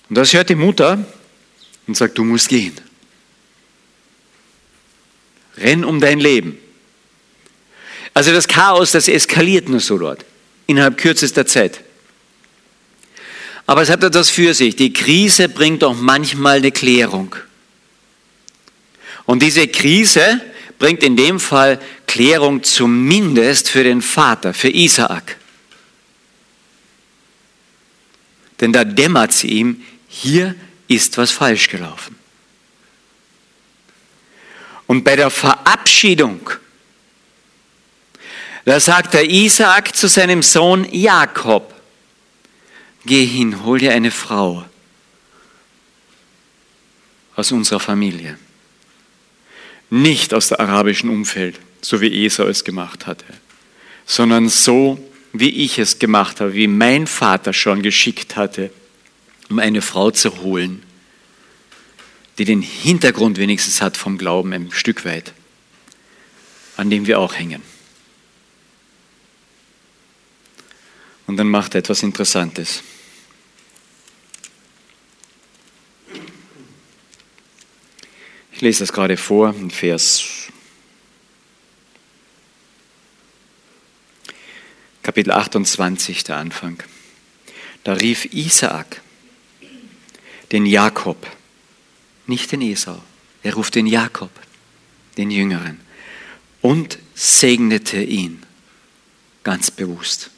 Und 0.09 0.17
das 0.17 0.33
hört 0.33 0.49
die 0.49 0.55
Mutter 0.55 1.01
und 1.87 1.95
sagt, 1.95 2.17
du 2.17 2.25
musst 2.25 2.49
gehen. 2.49 2.73
Renn 5.55 5.85
um 5.85 6.01
dein 6.01 6.19
Leben. 6.19 6.57
Also 8.13 8.33
das 8.33 8.45
Chaos, 8.45 8.91
das 8.91 9.07
eskaliert 9.07 9.69
nur 9.69 9.79
so 9.79 9.97
dort, 9.97 10.25
innerhalb 10.67 10.97
kürzester 10.97 11.45
Zeit. 11.45 11.79
Aber 13.65 13.81
es 13.81 13.89
hat 13.89 14.03
etwas 14.03 14.29
für 14.29 14.53
sich. 14.53 14.75
Die 14.75 14.91
Krise 14.91 15.47
bringt 15.47 15.85
auch 15.85 15.95
manchmal 15.95 16.57
eine 16.57 16.73
Klärung. 16.73 17.33
Und 19.29 19.43
diese 19.43 19.67
Krise 19.67 20.41
bringt 20.79 21.03
in 21.03 21.15
dem 21.15 21.39
Fall 21.39 21.79
Klärung 22.07 22.63
zumindest 22.63 23.69
für 23.69 23.83
den 23.83 24.01
Vater, 24.01 24.55
für 24.55 24.69
Isaak. 24.69 25.37
Denn 28.59 28.73
da 28.73 28.83
dämmert 28.83 29.29
es 29.29 29.43
ihm, 29.43 29.85
hier 30.07 30.55
ist 30.87 31.19
was 31.19 31.29
falsch 31.29 31.67
gelaufen. 31.67 32.15
Und 34.87 35.03
bei 35.03 35.15
der 35.15 35.29
Verabschiedung, 35.29 36.49
da 38.65 38.79
sagt 38.79 39.13
der 39.13 39.29
Isaak 39.29 39.95
zu 39.95 40.07
seinem 40.07 40.41
Sohn 40.41 40.91
Jakob, 40.91 41.71
geh 43.05 43.25
hin, 43.25 43.63
hol 43.63 43.77
dir 43.77 43.93
eine 43.93 44.09
Frau 44.09 44.65
aus 47.35 47.51
unserer 47.51 47.79
Familie 47.79 48.39
nicht 49.89 50.33
aus 50.33 50.49
der 50.49 50.59
arabischen 50.59 51.09
Umfeld, 51.09 51.59
so 51.81 52.01
wie 52.01 52.25
Esau 52.25 52.47
es 52.47 52.63
gemacht 52.63 53.07
hatte, 53.07 53.25
sondern 54.05 54.49
so, 54.49 54.99
wie 55.33 55.49
ich 55.49 55.79
es 55.79 55.99
gemacht 55.99 56.41
habe, 56.41 56.53
wie 56.53 56.67
mein 56.67 57.07
Vater 57.07 57.53
schon 57.53 57.81
geschickt 57.81 58.35
hatte, 58.35 58.71
um 59.49 59.59
eine 59.59 59.81
Frau 59.81 60.11
zu 60.11 60.41
holen, 60.41 60.83
die 62.37 62.45
den 62.45 62.61
Hintergrund 62.61 63.37
wenigstens 63.37 63.81
hat 63.81 63.97
vom 63.97 64.17
Glauben 64.17 64.53
ein 64.53 64.71
Stück 64.71 65.05
weit, 65.05 65.33
an 66.77 66.89
dem 66.89 67.05
wir 67.05 67.19
auch 67.19 67.35
hängen. 67.35 67.61
Und 71.27 71.37
dann 71.37 71.49
macht 71.49 71.75
er 71.75 71.79
etwas 71.79 72.01
Interessantes. 72.01 72.81
Ich 78.59 78.61
lese 78.61 78.79
das 78.79 78.91
gerade 78.91 79.15
vor, 79.15 79.55
in 79.55 79.71
Vers 79.71 80.21
Kapitel 85.01 85.31
28, 85.31 86.25
der 86.25 86.35
Anfang. 86.35 86.83
Da 87.85 87.93
rief 87.93 88.25
Isaak 88.33 89.01
den 90.51 90.65
Jakob, 90.65 91.25
nicht 92.27 92.51
den 92.51 92.61
Esau, 92.61 93.01
er 93.43 93.53
ruft 93.53 93.75
den 93.75 93.87
Jakob, 93.87 94.31
den 95.15 95.31
Jüngeren, 95.31 95.79
und 96.61 96.99
segnete 97.15 98.03
ihn 98.03 98.43
ganz 99.43 99.71
bewusst. 99.71 100.31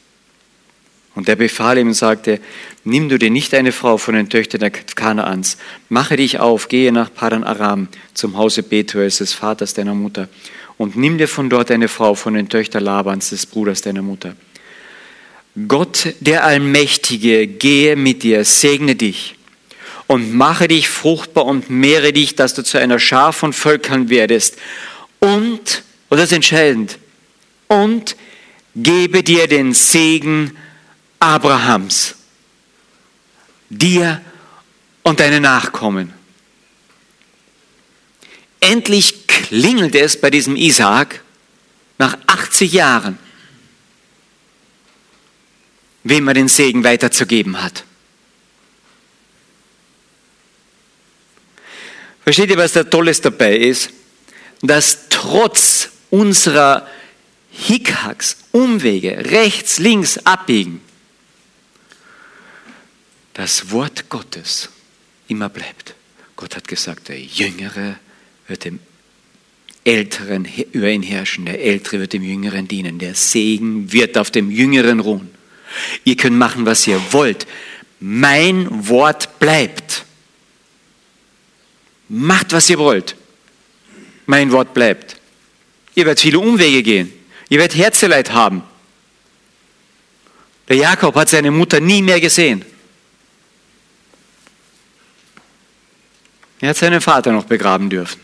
Und 1.14 1.28
er 1.28 1.36
befahl 1.36 1.78
ihm 1.78 1.90
und 1.90 1.94
sagte, 1.94 2.40
nimm 2.86 3.10
du 3.10 3.20
dir 3.20 3.30
nicht 3.30 3.54
eine 3.54 3.72
Frau 3.72 3.98
von 3.98 4.16
den 4.16 4.30
Töchtern 4.30 4.62
der 4.62 4.72
Kanaans, 4.72 5.58
mache 5.90 6.16
dich 6.16 6.40
auf, 6.40 6.70
gehe 6.70 6.92
nach 6.92 7.14
Padan 7.14 7.44
Aram 7.44 7.90
zum 8.14 8.38
Hause 8.38 8.64
Betuels, 8.64 9.18
des 9.18 9.34
Vaters 9.34 9.74
deiner 9.74 9.94
Mutter, 9.94 10.30
und 10.78 10.96
nimm 10.96 11.18
dir 11.18 11.28
von 11.28 11.50
dort 11.50 11.70
eine 11.70 11.90
Frau 11.90 12.16
von 12.16 12.34
den 12.34 12.48
Töchtern 12.50 12.84
Labans, 12.84 13.30
des 13.30 13.46
Bruders 13.46 13.82
deiner 13.82 14.02
Mutter. 14.02 14.36
Gott, 15.68 16.14
der 16.22 16.46
Allmächtige, 16.46 17.46
gehe 17.46 17.98
mit 17.98 18.24
dir, 18.24 18.46
segne 18.46 18.96
dich 18.96 19.36
und 20.08 20.34
mache 20.34 20.70
dich 20.70 20.88
fruchtbar 20.88 21.46
und 21.46 21.70
mehre 21.70 22.14
dich, 22.14 22.36
dass 22.36 22.54
du 22.54 22.64
zu 22.64 22.78
einer 22.78 23.00
Schar 23.00 23.34
von 23.34 23.52
Völkern 23.52 24.10
werdest. 24.10 24.58
Und, 25.20 25.84
und 26.10 26.18
das 26.18 26.32
ist 26.32 26.34
entscheidend, 26.34 26.98
und 27.68 28.16
gebe 28.76 29.24
dir 29.24 29.48
den 29.48 29.74
Segen 29.74 30.52
Abrahams, 31.22 32.16
dir 33.70 34.22
und 35.04 35.20
deine 35.20 35.40
Nachkommen. 35.40 36.12
Endlich 38.60 39.28
klingelt 39.28 39.96
es 39.96 40.20
bei 40.20 40.32
diesem 40.32 40.56
Isaak 40.56 41.22
nach 42.00 42.18
80 42.26 42.74
Jahren, 42.74 43.20
wem 46.04 46.28
er 46.28 46.34
den 46.34 46.48
Segen 46.48 46.84
weiterzugeben 46.84 47.62
hat. 47.62 47.84
Versteht 52.24 52.50
ihr, 52.50 52.58
was 52.58 52.74
da 52.74 52.84
Tolles 52.84 53.22
dabei 53.22 53.58
ist? 53.58 53.92
Dass 54.62 55.10
trotz 55.10 55.90
unserer 56.10 56.88
Hickhacks, 57.52 58.38
Umwege, 58.52 59.32
rechts, 59.32 59.78
links 59.78 60.18
abbiegen, 60.20 60.82
das 63.34 63.72
Wort 63.72 64.10
Gottes 64.10 64.70
immer 65.28 65.50
bleibt. 65.50 65.96
Gott 66.36 66.56
hat 66.56 66.68
gesagt, 66.68 67.10
der 67.10 67.20
Jüngere 67.20 67.98
wird 68.48 68.66
dem 68.66 68.80
Älteren 69.84 70.48
über 70.72 70.90
ihn 70.90 71.02
herrschen, 71.02 71.46
der 71.46 71.62
Ältere 71.62 72.02
wird 72.02 72.14
dem 72.14 72.24
Jüngeren 72.24 72.68
dienen, 72.68 73.00
der 73.00 73.16
Segen 73.16 73.92
wird 73.92 74.18
auf 74.18 74.30
dem 74.30 74.52
Jüngeren 74.52 75.00
ruhen. 75.00 75.30
Ihr 76.04 76.18
könnt 76.18 76.38
machen, 76.38 76.66
was 76.66 76.86
ihr 76.86 77.02
wollt. 77.12 77.48
Mein 78.00 78.88
Wort 78.88 79.40
bleibt. 79.40 80.06
macht, 82.10 82.52
was 82.52 82.70
ihr 82.70 82.78
wollt. 82.78 83.16
Mein 84.26 84.52
Wort 84.52 84.74
bleibt. 84.74 85.18
Ihr 85.96 86.06
werdet 86.06 86.20
viele 86.20 86.40
Umwege 86.40 86.84
gehen. 86.84 87.14
Ihr 87.50 87.60
werdet 87.60 87.78
Herzeleid 87.78 88.34
haben. 88.34 88.64
Der 90.68 90.78
Jakob 90.78 91.16
hat 91.16 91.30
seine 91.30 91.52
Mutter 91.52 91.80
nie 91.80 92.02
mehr 92.02 92.20
gesehen. 92.20 92.66
Er 96.62 96.70
hat 96.70 96.78
seinen 96.78 97.02
Vater 97.02 97.32
noch 97.32 97.46
begraben 97.46 97.90
dürfen. 97.90 98.22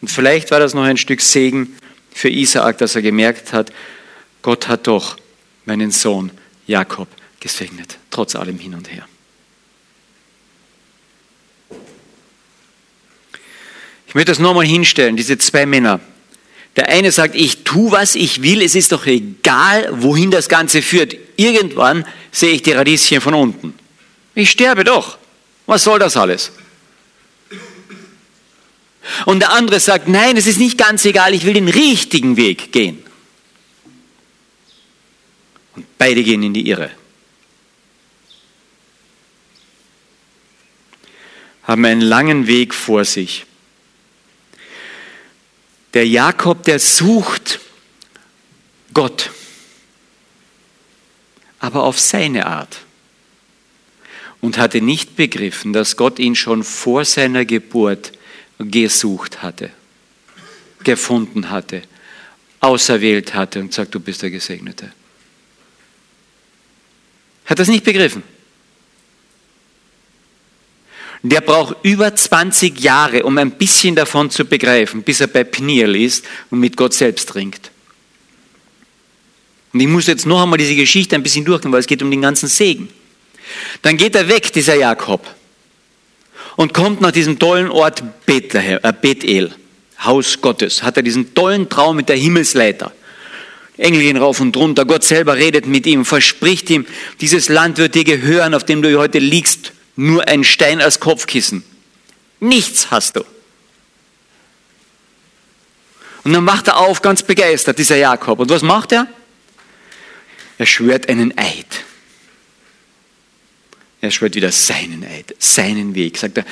Und 0.00 0.08
vielleicht 0.08 0.50
war 0.50 0.60
das 0.60 0.74
noch 0.74 0.82
ein 0.82 0.96
Stück 0.96 1.20
Segen 1.20 1.76
für 2.12 2.28
Isaak, 2.28 2.78
dass 2.78 2.96
er 2.96 3.02
gemerkt 3.02 3.52
hat, 3.52 3.72
Gott 4.42 4.68
hat 4.68 4.86
doch 4.86 5.16
meinen 5.64 5.90
Sohn 5.90 6.30
Jakob 6.66 7.08
gesegnet, 7.40 7.98
trotz 8.10 8.34
allem 8.34 8.58
hin 8.58 8.74
und 8.74 8.90
her. 8.90 9.06
Ich 14.08 14.14
möchte 14.14 14.32
das 14.32 14.38
nochmal 14.38 14.66
hinstellen, 14.66 15.16
diese 15.16 15.38
zwei 15.38 15.66
Männer. 15.66 16.00
Der 16.74 16.88
eine 16.88 17.10
sagt, 17.10 17.34
ich 17.34 17.64
tue, 17.64 17.90
was 17.92 18.14
ich 18.14 18.42
will, 18.42 18.62
es 18.62 18.74
ist 18.74 18.92
doch 18.92 19.06
egal, 19.06 19.88
wohin 19.92 20.30
das 20.30 20.48
Ganze 20.48 20.82
führt. 20.82 21.16
Irgendwann 21.36 22.06
sehe 22.32 22.52
ich 22.52 22.62
die 22.62 22.72
Radieschen 22.72 23.20
von 23.20 23.34
unten. 23.34 23.74
Ich 24.34 24.50
sterbe 24.50 24.84
doch. 24.84 25.18
Was 25.66 25.84
soll 25.84 25.98
das 25.98 26.16
alles? 26.16 26.52
Und 29.24 29.40
der 29.40 29.52
andere 29.52 29.80
sagt, 29.80 30.08
nein, 30.08 30.36
es 30.36 30.46
ist 30.46 30.58
nicht 30.58 30.78
ganz 30.78 31.04
egal, 31.04 31.34
ich 31.34 31.44
will 31.44 31.54
den 31.54 31.68
richtigen 31.68 32.36
Weg 32.36 32.72
gehen. 32.72 33.02
Und 35.74 35.86
beide 35.98 36.22
gehen 36.22 36.42
in 36.42 36.54
die 36.54 36.68
Irre. 36.68 36.90
Haben 41.62 41.84
einen 41.84 42.00
langen 42.00 42.46
Weg 42.46 42.74
vor 42.74 43.04
sich. 43.04 43.44
Der 45.94 46.06
Jakob, 46.06 46.62
der 46.64 46.78
sucht 46.78 47.60
Gott, 48.92 49.30
aber 51.58 51.84
auf 51.84 51.98
seine 51.98 52.46
Art. 52.46 52.78
Und 54.40 54.58
hatte 54.58 54.80
nicht 54.80 55.16
begriffen, 55.16 55.72
dass 55.72 55.96
Gott 55.96 56.18
ihn 56.18 56.36
schon 56.36 56.62
vor 56.62 57.04
seiner 57.04 57.44
Geburt 57.44 58.12
gesucht 58.58 59.42
hatte, 59.42 59.70
gefunden 60.82 61.50
hatte, 61.50 61.82
auserwählt 62.60 63.34
hatte 63.34 63.60
und 63.60 63.72
sagt, 63.72 63.94
du 63.94 64.00
bist 64.00 64.22
der 64.22 64.30
Gesegnete. 64.30 64.92
Hat 67.44 67.58
das 67.58 67.68
nicht 67.68 67.84
begriffen? 67.84 68.22
Der 71.22 71.40
braucht 71.40 71.76
über 71.82 72.14
20 72.14 72.80
Jahre, 72.80 73.24
um 73.24 73.36
ein 73.38 73.52
bisschen 73.52 73.94
davon 73.96 74.30
zu 74.30 74.44
begreifen, 74.44 75.02
bis 75.02 75.20
er 75.20 75.26
bei 75.26 75.44
Pniel 75.44 75.96
ist 75.96 76.24
und 76.50 76.60
mit 76.60 76.76
Gott 76.76 76.94
selbst 76.94 77.34
ringt. 77.34 77.70
Und 79.72 79.80
ich 79.80 79.88
muss 79.88 80.06
jetzt 80.06 80.26
noch 80.26 80.42
einmal 80.42 80.58
diese 80.58 80.76
Geschichte 80.76 81.14
ein 81.14 81.22
bisschen 81.22 81.44
durchgehen, 81.44 81.72
weil 81.72 81.80
es 81.80 81.86
geht 81.86 82.02
um 82.02 82.10
den 82.10 82.22
ganzen 82.22 82.48
Segen. 82.48 82.88
Dann 83.82 83.96
geht 83.96 84.14
er 84.14 84.28
weg, 84.28 84.52
dieser 84.52 84.76
Jakob 84.76 85.35
und 86.56 86.74
kommt 86.74 87.00
nach 87.00 87.12
diesem 87.12 87.38
tollen 87.38 87.70
Ort 87.70 88.02
Bethlehem, 88.26 88.80
äh 88.82 88.92
Bethel, 88.92 89.54
Haus 90.02 90.40
Gottes, 90.40 90.82
hat 90.82 90.96
er 90.96 91.02
diesen 91.02 91.34
tollen 91.34 91.68
Traum 91.68 91.96
mit 91.96 92.08
der 92.08 92.16
Himmelsleiter. 92.16 92.92
Engel 93.78 94.00
gehen 94.00 94.16
rauf 94.16 94.40
und 94.40 94.56
runter, 94.56 94.86
Gott 94.86 95.04
selber 95.04 95.36
redet 95.36 95.66
mit 95.66 95.86
ihm, 95.86 96.04
verspricht 96.04 96.70
ihm, 96.70 96.86
dieses 97.20 97.48
Land 97.48 97.76
wird 97.76 97.94
dir 97.94 98.04
gehören, 98.04 98.54
auf 98.54 98.64
dem 98.64 98.80
du 98.80 98.98
heute 98.98 99.18
liegst, 99.18 99.72
nur 99.96 100.26
ein 100.28 100.44
Stein 100.44 100.80
als 100.80 100.98
Kopfkissen. 100.98 101.62
Nichts 102.40 102.90
hast 102.90 103.16
du. 103.16 103.24
Und 106.24 106.32
dann 106.32 106.44
macht 106.44 106.68
er 106.68 106.78
auf, 106.78 107.02
ganz 107.02 107.22
begeistert, 107.22 107.78
dieser 107.78 107.96
Jakob. 107.96 108.40
Und 108.40 108.50
was 108.50 108.62
macht 108.62 108.92
er? 108.92 109.06
Er 110.58 110.66
schwört 110.66 111.08
einen 111.08 111.36
Eid. 111.38 111.84
Er 114.00 114.10
schwört 114.10 114.34
wieder 114.34 114.52
seinen 114.52 115.04
Eid, 115.04 115.34
seinen 115.38 115.94
Weg. 115.94 116.18
Sagt 116.18 116.38
er, 116.38 116.44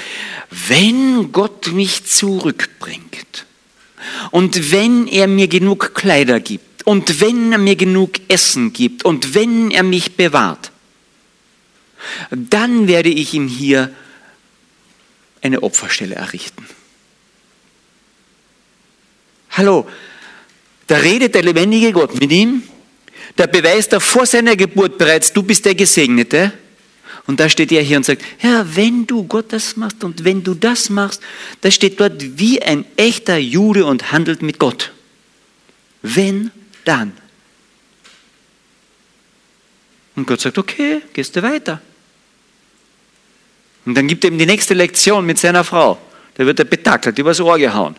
wenn 0.50 1.30
Gott 1.33 1.72
mich 1.72 2.04
zurückbringt 2.04 3.46
und 4.30 4.72
wenn 4.72 5.07
er 5.07 5.26
mir 5.26 5.48
genug 5.48 5.94
Kleider 5.94 6.40
gibt 6.40 6.87
und 6.87 7.20
wenn 7.20 7.52
er 7.52 7.59
mir 7.59 7.76
genug 7.76 8.12
Essen 8.28 8.72
gibt 8.72 9.04
und 9.04 9.35
wenn 9.35 9.70
er 9.70 9.83
mich 9.83 10.16
bewahrt, 10.16 10.72
dann 12.30 12.88
werde 12.88 13.09
ich 13.09 13.35
ihm 13.35 13.48
hier 13.48 13.94
eine 15.42 15.62
Opferstelle 15.62 16.14
errichten. 16.14 16.66
Hallo, 19.50 19.87
da 20.87 20.96
redet 20.96 21.35
der 21.35 21.42
lebendige 21.42 21.92
Gott 21.92 22.18
mit 22.18 22.33
ihm, 22.33 22.62
da 23.37 23.46
beweist 23.46 23.92
er 23.92 24.00
vor 24.00 24.26
seiner 24.26 24.57
Geburt 24.57 24.98
bereits, 24.98 25.33
du 25.33 25.42
bist 25.42 25.64
der 25.64 25.74
Gesegnete. 25.74 26.52
Und 27.26 27.40
da 27.40 27.48
steht 27.48 27.72
er 27.72 27.82
hier 27.82 27.96
und 27.96 28.04
sagt, 28.04 28.22
ja, 28.42 28.66
wenn 28.76 29.06
du 29.06 29.24
Gott 29.24 29.52
das 29.52 29.76
machst 29.76 30.04
und 30.04 30.24
wenn 30.24 30.44
du 30.44 30.54
das 30.54 30.90
machst, 30.90 31.22
da 31.62 31.70
steht 31.70 31.98
dort 31.98 32.38
wie 32.38 32.60
ein 32.60 32.84
echter 32.96 33.38
Jude 33.38 33.87
und 33.87 34.12
handelt 34.12 34.42
mit 34.42 34.58
Gott. 34.58 34.92
Wenn, 36.02 36.50
dann. 36.84 37.12
Und 40.16 40.26
Gott 40.26 40.40
sagt, 40.40 40.58
okay, 40.58 41.00
gehst 41.14 41.34
du 41.34 41.42
weiter. 41.42 41.80
Und 43.87 43.94
dann 43.94 44.06
gibt 44.06 44.24
er 44.24 44.30
ihm 44.30 44.38
die 44.38 44.46
nächste 44.46 44.74
Lektion 44.74 45.24
mit 45.24 45.38
seiner 45.38 45.64
Frau. 45.64 45.98
Da 46.34 46.44
wird 46.44 46.58
er 46.58 46.64
betackelt, 46.64 47.18
übers 47.18 47.40
Ohr 47.40 47.58
gehauen. 47.58 47.96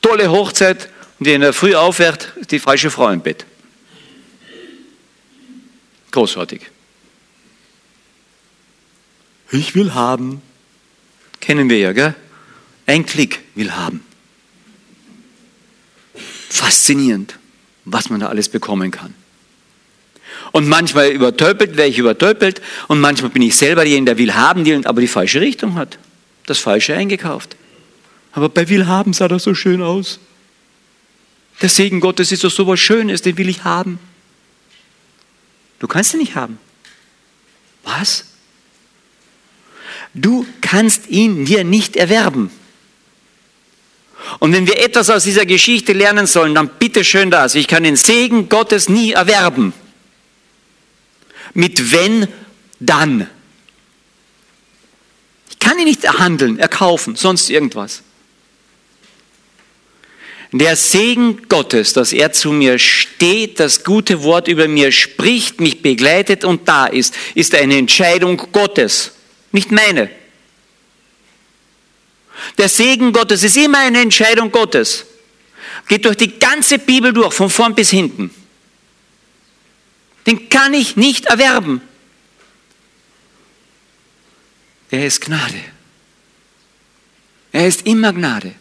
Tolle 0.00 0.30
Hochzeit 0.30 0.88
und 1.18 1.26
wenn 1.26 1.42
er 1.42 1.52
früh 1.52 1.74
aufwacht, 1.74 2.32
ist 2.36 2.50
die 2.50 2.58
falsche 2.58 2.90
Frau 2.90 3.08
im 3.08 3.20
Bett. 3.20 3.46
Großartig. 6.10 6.62
Ich 9.52 9.74
will 9.74 9.94
haben. 9.94 10.40
Kennen 11.40 11.68
wir 11.68 11.78
ja, 11.78 11.92
gell? 11.92 12.14
Ein 12.86 13.06
Klick 13.06 13.40
will 13.54 13.72
haben. 13.72 14.00
Faszinierend, 16.48 17.38
was 17.84 18.10
man 18.10 18.20
da 18.20 18.28
alles 18.28 18.48
bekommen 18.48 18.90
kann. 18.90 19.14
Und 20.52 20.68
manchmal 20.68 21.10
übertöpelt, 21.10 21.76
wäre 21.76 21.88
ich 21.88 21.98
übertöpelt 21.98 22.60
und 22.88 23.00
manchmal 23.00 23.30
bin 23.30 23.42
ich 23.42 23.56
selber 23.56 23.82
derjenige, 23.82 24.14
der 24.14 24.18
will 24.18 24.34
haben, 24.34 24.64
die 24.64 24.74
aber 24.86 25.00
die 25.00 25.08
falsche 25.08 25.40
Richtung 25.40 25.74
hat. 25.74 25.98
Das 26.46 26.58
Falsche 26.58 26.94
eingekauft. 26.94 27.56
Aber 28.32 28.48
bei 28.48 28.68
will 28.68 28.86
haben 28.86 29.12
sah 29.12 29.28
das 29.28 29.44
so 29.44 29.54
schön 29.54 29.82
aus. 29.82 30.18
Der 31.60 31.68
Segen 31.68 32.00
Gottes 32.00 32.32
ist 32.32 32.42
doch 32.42 32.50
so 32.50 32.66
was 32.66 32.80
Schönes, 32.80 33.22
den 33.22 33.36
will 33.36 33.48
ich 33.48 33.64
haben. 33.64 33.98
Du 35.78 35.86
kannst 35.86 36.14
ihn 36.14 36.20
nicht 36.20 36.34
haben. 36.34 36.58
Was? 37.84 38.31
Du 40.14 40.46
kannst 40.60 41.08
ihn 41.08 41.44
dir 41.44 41.64
nicht 41.64 41.96
erwerben. 41.96 42.50
Und 44.38 44.52
wenn 44.52 44.66
wir 44.66 44.78
etwas 44.78 45.10
aus 45.10 45.24
dieser 45.24 45.46
Geschichte 45.46 45.92
lernen 45.92 46.26
sollen, 46.26 46.54
dann 46.54 46.70
bitte 46.78 47.04
schön 47.04 47.30
das. 47.30 47.54
Ich 47.54 47.66
kann 47.66 47.82
den 47.82 47.96
Segen 47.96 48.48
Gottes 48.48 48.88
nie 48.88 49.12
erwerben. 49.12 49.72
Mit 51.54 51.92
wenn, 51.92 52.28
dann. 52.78 53.28
Ich 55.50 55.58
kann 55.58 55.78
ihn 55.78 55.84
nicht 55.84 56.04
erhandeln, 56.04 56.58
erkaufen, 56.58 57.16
sonst 57.16 57.50
irgendwas. 57.50 58.02
Der 60.54 60.76
Segen 60.76 61.48
Gottes, 61.48 61.94
dass 61.94 62.12
er 62.12 62.32
zu 62.32 62.52
mir 62.52 62.78
steht, 62.78 63.58
das 63.58 63.84
gute 63.84 64.22
Wort 64.22 64.48
über 64.48 64.68
mir 64.68 64.92
spricht, 64.92 65.60
mich 65.60 65.80
begleitet 65.80 66.44
und 66.44 66.68
da 66.68 66.86
ist, 66.86 67.14
ist 67.34 67.54
eine 67.54 67.78
Entscheidung 67.78 68.36
Gottes 68.52 69.12
nicht 69.52 69.70
meine. 69.70 70.10
Der 72.58 72.68
Segen 72.68 73.12
Gottes 73.12 73.42
ist 73.42 73.56
immer 73.56 73.78
eine 73.78 74.00
Entscheidung 74.00 74.50
Gottes. 74.50 75.06
Geht 75.88 76.04
durch 76.04 76.16
die 76.16 76.38
ganze 76.38 76.78
Bibel 76.78 77.12
durch, 77.12 77.32
von 77.32 77.50
vorn 77.50 77.74
bis 77.74 77.90
hinten. 77.90 78.30
Den 80.26 80.48
kann 80.48 80.74
ich 80.74 80.96
nicht 80.96 81.26
erwerben. 81.26 81.80
Er 84.90 85.06
ist 85.06 85.20
Gnade. 85.20 85.60
Er 87.50 87.66
ist 87.66 87.86
immer 87.86 88.12
Gnade. 88.12 88.54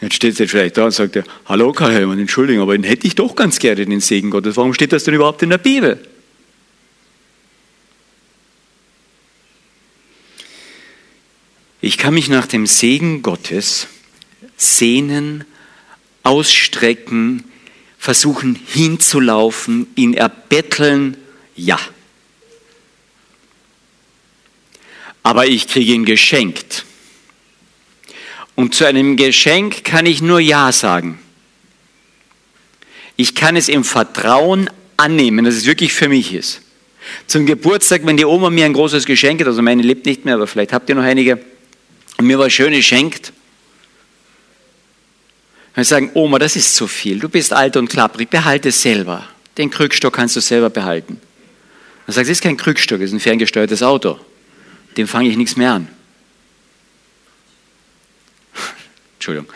Jetzt 0.00 0.14
steht 0.14 0.38
er 0.38 0.48
vielleicht 0.48 0.76
da 0.76 0.84
und 0.84 0.90
sagt, 0.90 1.18
hallo 1.46 1.72
Karl 1.72 1.92
Helmann, 1.92 2.18
Entschuldigung, 2.18 2.62
aber 2.62 2.76
den 2.76 2.84
hätte 2.84 3.06
ich 3.06 3.14
doch 3.14 3.34
ganz 3.34 3.58
gerne, 3.58 3.86
den 3.86 4.00
Segen 4.00 4.30
Gottes. 4.30 4.56
Warum 4.56 4.74
steht 4.74 4.92
das 4.92 5.04
denn 5.04 5.14
überhaupt 5.14 5.42
in 5.42 5.50
der 5.50 5.58
Bibel? 5.58 5.98
Ich 11.80 11.98
kann 11.98 12.14
mich 12.14 12.28
nach 12.28 12.46
dem 12.46 12.66
Segen 12.66 13.22
Gottes 13.22 13.88
sehnen, 14.56 15.44
ausstrecken, 16.22 17.44
versuchen 17.98 18.58
hinzulaufen, 18.66 19.86
ihn 19.94 20.14
erbetteln, 20.14 21.16
ja. 21.54 21.78
Aber 25.22 25.46
ich 25.46 25.68
kriege 25.68 25.92
ihn 25.92 26.04
geschenkt. 26.04 26.84
Und 28.54 28.74
zu 28.74 28.86
einem 28.86 29.16
Geschenk 29.16 29.84
kann 29.84 30.06
ich 30.06 30.22
nur 30.22 30.40
Ja 30.40 30.72
sagen. 30.72 31.18
Ich 33.16 33.34
kann 33.34 33.56
es 33.56 33.68
im 33.68 33.84
Vertrauen 33.84 34.70
annehmen, 34.96 35.44
dass 35.44 35.54
es 35.54 35.66
wirklich 35.66 35.92
für 35.92 36.08
mich 36.08 36.32
ist. 36.32 36.62
Zum 37.26 37.46
Geburtstag, 37.46 38.04
wenn 38.04 38.16
die 38.16 38.24
Oma 38.24 38.50
mir 38.50 38.64
ein 38.64 38.72
großes 38.72 39.04
Geschenk 39.04 39.40
hat, 39.40 39.46
also 39.46 39.62
meine 39.62 39.82
lebt 39.82 40.06
nicht 40.06 40.24
mehr, 40.24 40.34
aber 40.34 40.46
vielleicht 40.46 40.72
habt 40.72 40.88
ihr 40.88 40.94
noch 40.94 41.02
einige, 41.02 41.38
und 42.18 42.26
mir 42.26 42.38
was 42.38 42.52
Schönes 42.52 42.84
schenkt, 42.84 43.32
dann 45.74 45.84
sagen, 45.84 46.10
Oma, 46.14 46.38
das 46.38 46.56
ist 46.56 46.74
zu 46.74 46.86
viel, 46.86 47.18
du 47.18 47.28
bist 47.28 47.52
alt 47.52 47.76
und 47.76 47.88
klapprig, 47.88 48.30
behalte 48.30 48.70
es 48.70 48.80
selber. 48.80 49.28
Den 49.58 49.70
Krückstock 49.70 50.14
kannst 50.14 50.34
du 50.36 50.40
selber 50.40 50.70
behalten. 50.70 51.20
Dann 52.06 52.14
sagt, 52.14 52.26
es 52.26 52.32
ist 52.32 52.42
kein 52.42 52.56
Krückstock, 52.56 53.00
es 53.00 53.10
ist 53.10 53.12
ein 53.12 53.20
ferngesteuertes 53.20 53.82
Auto. 53.82 54.18
Dem 54.96 55.06
fange 55.06 55.28
ich 55.28 55.36
nichts 55.36 55.56
mehr 55.56 55.72
an. 55.72 55.88
Entschuldigung. 59.18 59.52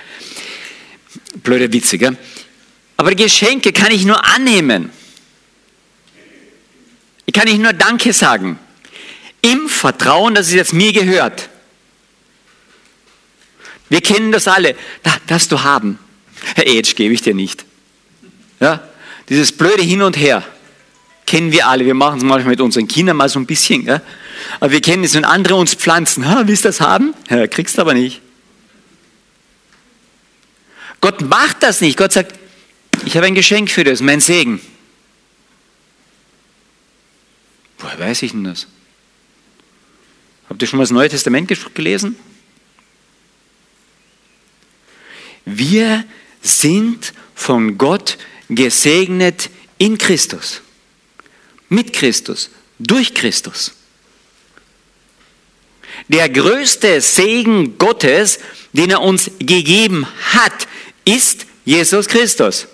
Blöde 1.43 1.73
Witze, 1.73 1.97
gell? 1.97 2.19
Aber 2.99 3.15
Geschenke 3.15 3.73
kann 3.73 3.93
ich 3.93 4.05
nur 4.05 4.23
annehmen. 4.23 4.91
Ich 7.25 7.33
kann 7.33 7.49
nicht 7.49 7.61
nur 7.61 7.73
Danke 7.73 8.13
sagen. 8.13 8.59
Im 9.41 9.69
Vertrauen, 9.71 10.35
dass 10.35 10.49
es 10.49 10.53
jetzt 10.53 10.75
mir 10.75 10.93
gehört. 10.93 11.49
Wir 13.91 14.01
kennen 14.01 14.33
das 14.33 14.49
alle. 14.49 14.75
Da, 15.03 15.15
das 15.27 15.49
du 15.49 15.63
haben. 15.63 15.99
Herr 16.55 16.67
Edge, 16.67 16.95
gebe 16.95 17.13
ich 17.13 17.21
dir 17.21 17.35
nicht. 17.35 17.67
Ja? 18.61 18.89
Dieses 19.29 19.53
blöde 19.53 19.83
Hin 19.83 20.01
und 20.01 20.17
Her 20.17 20.43
kennen 21.27 21.53
wir 21.53 21.69
alle. 21.69 21.85
Wir 21.85 21.95
machen 21.95 22.19
es 22.19 22.25
manchmal 22.25 22.53
mit 22.53 22.61
unseren 22.61 22.89
Kindern 22.89 23.17
mal 23.17 23.29
so 23.29 23.39
ein 23.39 23.47
bisschen. 23.47 23.85
Ja? 23.85 24.01
Aber 24.61 24.73
wir 24.73 24.81
kennen 24.81 25.05
es, 25.05 25.15
wenn 25.15 25.25
andere 25.25 25.57
uns 25.57 25.75
pflanzen. 25.75 26.27
Ha, 26.29 26.43
willst 26.47 26.65
du 26.65 26.69
das 26.69 26.81
haben? 26.81 27.15
Ja, 27.29 27.47
kriegst 27.47 27.77
du 27.77 27.83
aber 27.83 27.95
nicht. 27.95 28.23
Gott 31.01 31.21
macht 31.23 31.63
das 31.63 31.81
nicht. 31.81 31.97
Gott 31.97 32.13
sagt, 32.13 32.39
ich 33.05 33.17
habe 33.17 33.27
ein 33.27 33.35
Geschenk 33.35 33.71
für 33.71 33.85
dich, 33.85 34.01
mein 34.01 34.21
Segen. 34.21 34.61
Woher 37.79 37.99
weiß 37.99 38.23
ich 38.23 38.33
denn 38.33 38.45
das? 38.45 38.67
Habt 40.49 40.61
ihr 40.61 40.69
schon 40.69 40.77
mal 40.77 40.83
das 40.83 40.91
Neue 40.91 41.09
Testament 41.09 41.51
gelesen? 41.75 42.17
Wir 45.71 46.05
sind 46.43 47.13
von 47.37 47.79
Gott 47.79 48.19
gesegnet 48.49 49.51
in 49.79 49.99
Christus, 49.99 50.63
mit 51.69 51.93
Christus, 51.93 52.51
durch 52.81 53.15
Christus. 53.15 53.73
Der 56.09 56.29
größte 56.29 57.01
Segen 57.01 57.79
Gottes, 57.79 58.41
den 58.73 58.91
er 58.91 59.01
uns 59.01 59.31
gegeben 59.39 60.09
hat, 60.33 60.67
ist 61.05 61.47
Jesus 61.65 62.09
Christus. 62.09 62.67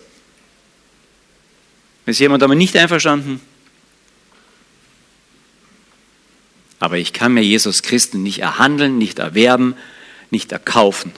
Ist 2.06 2.20
jemand 2.20 2.40
damit 2.40 2.56
nicht 2.56 2.76
einverstanden? 2.76 3.42
Aber 6.78 6.96
ich 6.96 7.12
kann 7.12 7.34
mir 7.34 7.42
Jesus 7.42 7.82
Christus 7.82 8.18
nicht 8.18 8.38
erhandeln, 8.38 8.96
nicht 8.96 9.18
erwerben, 9.18 9.74
nicht 10.30 10.52
erkaufen. 10.52 11.12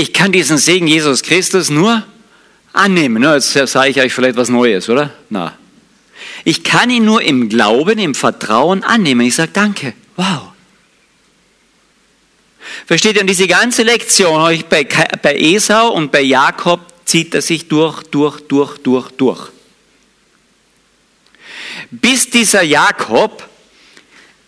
Ich 0.00 0.14
kann 0.14 0.32
diesen 0.32 0.56
Segen 0.56 0.86
Jesus 0.86 1.22
Christus 1.22 1.68
nur 1.68 2.02
annehmen. 2.72 3.22
Jetzt 3.22 3.52
sage 3.52 3.90
ich 3.90 4.00
euch 4.00 4.14
vielleicht 4.14 4.36
was 4.36 4.48
Neues, 4.48 4.88
oder? 4.88 5.12
Na. 5.28 5.58
Ich 6.42 6.64
kann 6.64 6.88
ihn 6.88 7.04
nur 7.04 7.20
im 7.20 7.50
Glauben, 7.50 7.98
im 7.98 8.14
Vertrauen 8.14 8.82
annehmen. 8.82 9.26
Ich 9.26 9.34
sage 9.34 9.50
Danke. 9.52 9.92
Wow. 10.16 10.52
Versteht 12.86 13.16
ihr, 13.16 13.20
und 13.20 13.26
diese 13.26 13.46
ganze 13.46 13.82
Lektion 13.82 14.64
bei, 14.70 14.84
bei 14.84 15.36
Esau 15.36 15.90
und 15.90 16.10
bei 16.10 16.22
Jakob 16.22 16.80
zieht 17.04 17.34
er 17.34 17.42
sich 17.42 17.68
durch, 17.68 18.02
durch, 18.04 18.40
durch, 18.48 18.78
durch, 18.78 19.10
durch. 19.10 19.50
Bis 21.90 22.30
dieser 22.30 22.62
Jakob 22.62 23.49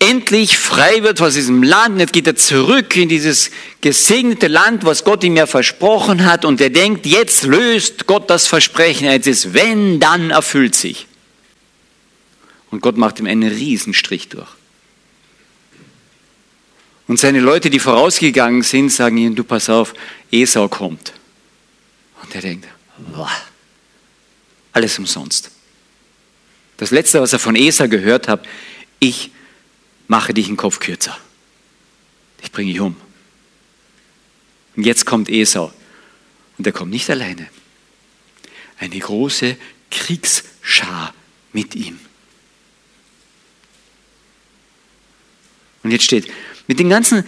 endlich 0.03 0.59
frei 0.59 1.03
wird 1.03 1.21
aus 1.23 1.35
diesem 1.35 1.63
Land. 1.63 2.01
Jetzt 2.01 2.13
geht 2.13 2.27
er 2.27 2.37
zurück 2.37 2.97
in 2.97 3.09
dieses 3.09 3.51
gesegnete 3.81 4.49
Land, 4.49 4.85
was 4.85 5.05
Gott 5.05 5.23
ihm 5.23 5.37
ja 5.37 5.47
versprochen 5.47 6.25
hat. 6.25 6.45
Und 6.45 6.61
er 6.61 6.71
denkt, 6.71 7.07
jetzt 7.07 7.45
löst 7.45 8.07
Gott 8.07 8.29
das 8.29 8.47
Versprechen. 8.47 9.07
Jetzt 9.07 9.29
ist, 9.29 9.55
wenn, 9.55 10.01
dann 10.01 10.31
erfüllt 10.31 10.75
sich. 10.75 11.07
Und 12.71 12.81
Gott 12.81 12.97
macht 12.97 13.21
ihm 13.21 13.27
einen 13.27 13.49
Riesenstrich 13.49 14.29
durch. 14.29 14.49
Und 17.07 17.19
seine 17.19 17.41
Leute, 17.41 17.71
die 17.71 17.79
vorausgegangen 17.79 18.63
sind, 18.63 18.91
sagen 18.91 19.19
ihm, 19.19 19.35
du 19.35 19.45
pass 19.45 19.69
auf, 19.69 19.95
Esau 20.31 20.69
kommt. 20.69 21.13
Und 22.23 22.35
er 22.35 22.41
denkt, 22.41 22.67
boah, 23.15 23.31
alles 24.73 24.99
umsonst. 24.99 25.51
Das 26.79 26.91
Letzte, 26.91 27.21
was 27.21 27.33
er 27.33 27.39
von 27.39 27.55
Esau 27.55 27.89
gehört 27.89 28.29
hat, 28.29 28.47
ich 28.99 29.31
mache 30.13 30.35
dich 30.35 30.49
einen 30.49 30.59
Kopf 30.59 30.79
kürzer. 30.79 31.17
Ich 32.43 32.53
bringe 32.53 32.71
dich 32.71 32.83
um. 32.83 32.95
Und 34.77 34.85
jetzt 34.85 35.07
kommt 35.07 35.31
Esau. 35.31 35.73
Und 36.59 36.67
er 36.67 36.73
kommt 36.75 36.91
nicht 36.91 37.09
alleine. 37.09 37.49
Eine 38.79 38.99
große 38.99 39.57
Kriegsschar 39.91 41.15
mit 41.55 41.75
ihm. 41.75 41.99
Und 45.83 45.93
jetzt 45.93 46.05
steht, 46.05 46.31
mit 46.67 46.79
den 46.79 46.91
ganzen 46.91 47.25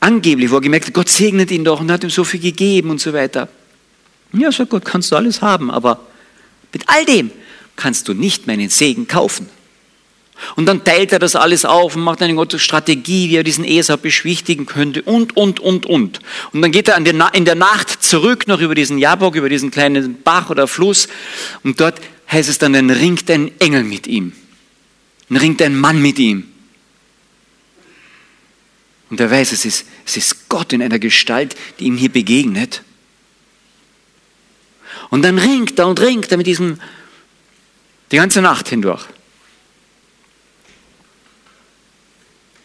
angeblich, 0.00 0.50
wo 0.50 0.56
er 0.56 0.62
gemerkt 0.62 0.88
hat, 0.88 0.94
Gott 0.94 1.08
segnet 1.08 1.52
ihn 1.52 1.64
doch 1.64 1.78
und 1.78 1.92
hat 1.92 2.02
ihm 2.02 2.10
so 2.10 2.24
viel 2.24 2.40
gegeben 2.40 2.90
und 2.90 3.00
so 3.00 3.12
weiter. 3.12 3.48
Ja, 4.32 4.50
sagt 4.50 4.70
Gott, 4.70 4.84
kannst 4.84 5.12
du 5.12 5.16
alles 5.16 5.42
haben, 5.42 5.70
aber 5.70 6.04
mit 6.72 6.88
all 6.88 7.04
dem 7.04 7.30
kannst 7.76 8.08
du 8.08 8.14
nicht 8.14 8.48
meinen 8.48 8.68
Segen 8.68 9.06
kaufen. 9.06 9.48
Und 10.56 10.66
dann 10.66 10.84
teilt 10.84 11.12
er 11.12 11.18
das 11.18 11.36
alles 11.36 11.64
auf 11.64 11.96
und 11.96 12.02
macht 12.02 12.20
eine 12.20 12.34
gute 12.34 12.58
Strategie, 12.58 13.30
wie 13.30 13.36
er 13.36 13.44
diesen 13.44 13.64
Esau 13.64 13.96
beschwichtigen 13.96 14.66
könnte 14.66 15.02
und, 15.02 15.36
und, 15.36 15.60
und, 15.60 15.86
und. 15.86 16.20
Und 16.52 16.62
dann 16.62 16.72
geht 16.72 16.88
er 16.88 16.96
in 16.96 17.44
der 17.44 17.54
Nacht 17.54 18.02
zurück 18.02 18.46
noch 18.46 18.60
über 18.60 18.74
diesen 18.74 18.98
Jabok, 18.98 19.36
über 19.36 19.48
diesen 19.48 19.70
kleinen 19.70 20.22
Bach 20.22 20.50
oder 20.50 20.66
Fluss 20.66 21.08
und 21.62 21.80
dort 21.80 22.00
heißt 22.30 22.48
es 22.48 22.58
dann, 22.58 22.72
dann 22.72 22.90
ringt 22.90 23.30
ein 23.30 23.52
Engel 23.60 23.84
mit 23.84 24.06
ihm. 24.06 24.32
Dann 25.28 25.38
ringt 25.38 25.62
ein 25.62 25.76
Mann 25.76 26.02
mit 26.02 26.18
ihm. 26.18 26.48
Und 29.10 29.20
er 29.20 29.30
weiß, 29.30 29.52
es 29.52 29.64
ist, 29.64 29.86
es 30.04 30.16
ist 30.16 30.48
Gott 30.48 30.72
in 30.72 30.82
einer 30.82 30.98
Gestalt, 30.98 31.54
die 31.78 31.84
ihm 31.84 31.96
hier 31.96 32.10
begegnet. 32.10 32.82
Und 35.10 35.22
dann 35.22 35.38
ringt 35.38 35.78
er 35.78 35.86
und 35.86 36.00
ringt 36.00 36.30
er 36.30 36.38
mit 36.38 36.46
diesem, 36.46 36.80
die 38.10 38.16
ganze 38.16 38.42
Nacht 38.42 38.68
hindurch. 38.68 39.06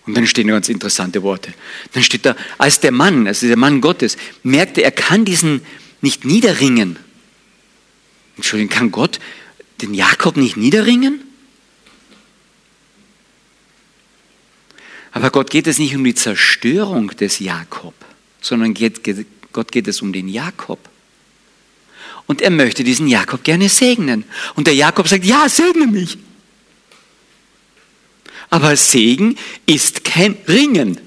Und 0.10 0.16
dann 0.16 0.26
stehen 0.26 0.48
ganz 0.48 0.70
interessante 0.70 1.22
Worte. 1.22 1.54
Dann 1.94 2.02
steht 2.02 2.26
da, 2.26 2.36
als 2.58 2.80
der 2.80 2.92
Mann, 2.92 3.28
also 3.28 3.46
der 3.46 3.58
Mann 3.58 3.80
Gottes, 3.80 4.18
merkte, 4.42 4.82
er 4.82 4.90
kann 4.90 5.24
diesen 5.24 5.62
nicht 6.02 6.26
niederringen. 6.26 6.98
Entschuldigung, 8.36 8.76
kann 8.76 8.92
Gott 8.92 9.20
den 9.82 9.94
Jakob 9.94 10.36
nicht 10.36 10.58
niederringen? 10.58 11.22
Aber 15.12 15.30
Gott 15.30 15.52
geht 15.52 15.68
es 15.68 15.78
nicht 15.78 15.96
um 15.96 16.04
die 16.04 16.16
Zerstörung 16.16 17.10
des 17.10 17.38
Jakob, 17.38 17.94
sondern 18.42 18.74
geht, 18.74 19.02
Gott 19.54 19.72
geht 19.72 19.88
es 19.88 20.02
um 20.02 20.12
den 20.12 20.28
Jakob. 20.28 20.80
Und 22.26 22.42
er 22.42 22.50
möchte 22.50 22.84
diesen 22.84 23.08
Jakob 23.08 23.44
gerne 23.44 23.70
segnen. 23.70 24.24
Und 24.56 24.66
der 24.66 24.74
Jakob 24.74 25.08
sagt, 25.08 25.24
ja, 25.24 25.48
segne 25.48 25.86
mich. 25.86 26.18
Aber 28.50 28.76
Segen 28.76 29.38
ist 29.66 30.04
kein 30.04 30.38
Ringen. 30.48 31.00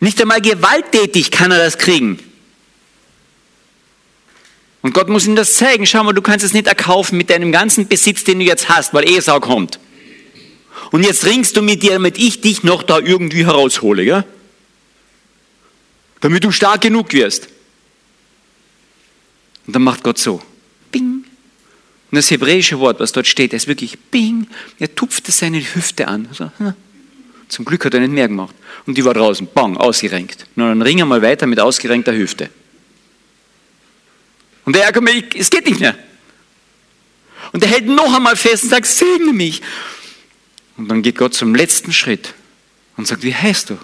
Nicht 0.00 0.20
einmal 0.20 0.40
gewalttätig 0.40 1.30
kann 1.30 1.52
er 1.52 1.58
das 1.58 1.78
kriegen. 1.78 2.18
Und 4.82 4.94
Gott 4.94 5.08
muss 5.08 5.26
ihm 5.26 5.36
das 5.36 5.54
zeigen. 5.54 5.86
Schau 5.86 6.02
mal, 6.02 6.12
du 6.12 6.22
kannst 6.22 6.44
es 6.44 6.52
nicht 6.52 6.66
erkaufen 6.66 7.16
mit 7.16 7.30
deinem 7.30 7.52
ganzen 7.52 7.86
Besitz, 7.86 8.24
den 8.24 8.40
du 8.40 8.44
jetzt 8.44 8.68
hast, 8.68 8.92
weil 8.92 9.08
Esau 9.08 9.38
kommt. 9.40 9.78
Und 10.90 11.04
jetzt 11.04 11.24
ringst 11.24 11.56
du 11.56 11.62
mit 11.62 11.82
dir, 11.82 11.92
damit 11.92 12.18
ich 12.18 12.40
dich 12.40 12.64
noch 12.64 12.82
da 12.82 12.98
irgendwie 12.98 13.46
heraushole, 13.46 14.04
gell? 14.04 14.24
Damit 16.20 16.44
du 16.44 16.50
stark 16.50 16.82
genug 16.82 17.12
wirst. 17.12 17.48
Und 19.66 19.74
dann 19.74 19.82
macht 19.82 20.02
Gott 20.02 20.18
so. 20.18 20.42
Bing. 20.90 21.24
Und 22.12 22.16
das 22.16 22.30
hebräische 22.30 22.78
Wort, 22.78 23.00
was 23.00 23.12
dort 23.12 23.26
steht, 23.26 23.54
ist 23.54 23.66
wirklich 23.66 23.98
Bing. 23.98 24.46
Er 24.78 24.94
tupfte 24.94 25.32
seine 25.32 25.58
Hüfte 25.58 26.08
an. 26.08 26.26
Also, 26.28 26.52
zum 27.48 27.64
Glück 27.64 27.86
hat 27.86 27.94
er 27.94 28.00
nicht 28.00 28.12
mehr 28.12 28.28
gemacht. 28.28 28.54
Und 28.84 28.98
die 28.98 29.04
war 29.06 29.14
draußen, 29.14 29.48
bang, 29.54 29.78
ausgerenkt. 29.78 30.46
Und 30.54 30.62
dann 30.62 30.82
ring 30.82 31.08
mal 31.08 31.22
weiter 31.22 31.46
mit 31.46 31.58
ausgerenkter 31.58 32.12
Hüfte. 32.12 32.50
Und 34.66 34.76
der 34.76 34.84
ärgert 34.84 35.02
mich, 35.02 35.24
es 35.34 35.48
geht 35.48 35.64
nicht 35.64 35.80
mehr. 35.80 35.96
Und 37.52 37.64
er 37.64 37.70
hält 37.70 37.86
noch 37.86 38.12
einmal 38.12 38.36
fest 38.36 38.64
und 38.64 38.68
sagt, 38.68 38.84
segne 38.84 39.32
mich. 39.32 39.62
Und 40.76 40.88
dann 40.88 41.00
geht 41.00 41.16
Gott 41.16 41.32
zum 41.32 41.54
letzten 41.54 41.94
Schritt 41.94 42.34
und 42.98 43.06
sagt, 43.08 43.22
wie 43.22 43.34
heißt 43.34 43.70
du? 43.70 43.78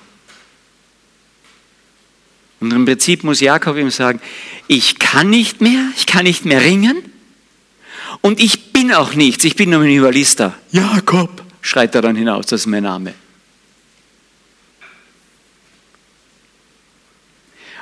Und 2.61 2.75
im 2.75 2.85
Prinzip 2.85 3.25
muss 3.25 3.41
Jakob 3.41 3.79
ihm 3.79 3.91
sagen, 3.91 4.21
ich 4.67 4.99
kann 4.99 5.31
nicht 5.31 5.63
mehr, 5.63 5.83
ich 5.97 6.05
kann 6.05 6.25
nicht 6.25 6.45
mehr 6.45 6.61
ringen 6.61 7.08
und 8.21 8.41
ich 8.41 8.73
bin 8.73 8.93
auch 8.93 9.15
nichts, 9.15 9.45
ich 9.45 9.57
bin 9.57 9.71
nur 9.71 9.83
ein 9.83 9.91
Überlister. 9.91 10.55
Jakob, 10.71 11.43
schreit 11.61 11.95
er 11.95 12.03
dann 12.03 12.17
hinaus, 12.17 12.47
das 12.47 12.63
ist 12.63 12.67
mein 12.67 12.83
Name. 12.83 13.15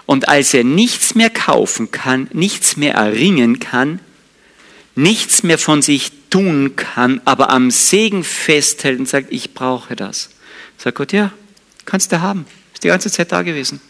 Und 0.07 0.29
als 0.29 0.55
er 0.55 0.63
nichts 0.63 1.15
mehr 1.17 1.31
kaufen 1.31 1.91
kann, 1.91 2.29
nichts 2.33 2.77
mehr 2.77 2.95
erringen 2.95 3.59
kann, 3.59 4.01
nichts 4.95 5.43
mehr 5.43 5.59
von 5.59 5.83
sich 5.83 6.13
tun 6.31 6.77
kann, 6.77 7.21
aber 7.25 7.51
am 7.51 7.71
Segen 7.71 8.23
festhält 8.23 9.01
und 9.01 9.09
sagt, 9.09 9.33
ich 9.33 9.53
brauche 9.53 9.97
das, 9.97 10.31
sagt 10.79 10.97
Gott, 10.97 11.13
ja, 11.13 11.33
kannst 11.85 12.13
du 12.13 12.21
haben. 12.21 12.47
Ist 12.73 12.85
die 12.85 12.89
ganze 12.89 13.11
Zeit 13.11 13.33
da 13.33 13.43
gewesen. 13.43 13.81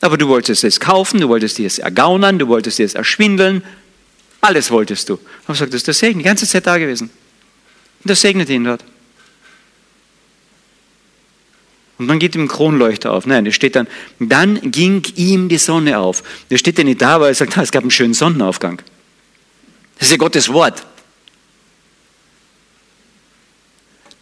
Aber 0.00 0.16
du 0.16 0.28
wolltest 0.28 0.64
es 0.64 0.80
kaufen, 0.80 1.20
du 1.20 1.28
wolltest 1.28 1.58
dir 1.58 1.66
es 1.66 1.78
ergaunern, 1.78 2.38
du 2.38 2.46
wolltest 2.48 2.78
dir 2.78 2.86
es 2.86 2.94
erschwindeln. 2.94 3.62
Alles 4.40 4.70
wolltest 4.70 5.08
du. 5.08 5.18
Aber 5.46 5.54
sagt, 5.54 5.72
das 5.72 5.78
ist 5.78 5.86
der 5.86 5.94
Segen, 5.94 6.20
die 6.20 6.24
ganze 6.24 6.46
Zeit 6.46 6.66
da 6.66 6.78
gewesen. 6.78 7.10
Und 8.02 8.10
das 8.10 8.20
segnet 8.20 8.48
ihn 8.48 8.64
dort. 8.64 8.84
Und 11.98 12.06
dann 12.06 12.20
geht 12.20 12.36
ihm 12.36 12.42
ein 12.42 12.48
Kronleuchter 12.48 13.12
auf. 13.12 13.26
Nein, 13.26 13.44
da 13.44 13.50
steht 13.50 13.74
dann, 13.74 13.88
dann 14.20 14.70
ging 14.70 15.02
ihm 15.16 15.48
die 15.48 15.58
Sonne 15.58 15.98
auf. 15.98 16.22
Da 16.48 16.56
steht 16.56 16.78
ja 16.78 16.84
nicht 16.84 17.02
da, 17.02 17.20
weil 17.20 17.30
er 17.30 17.34
sagt, 17.34 17.56
es 17.56 17.72
gab 17.72 17.82
einen 17.82 17.90
schönen 17.90 18.14
Sonnenaufgang. 18.14 18.80
Das 19.98 20.06
ist 20.06 20.12
ja 20.12 20.16
Gottes 20.16 20.52
Wort. 20.52 20.86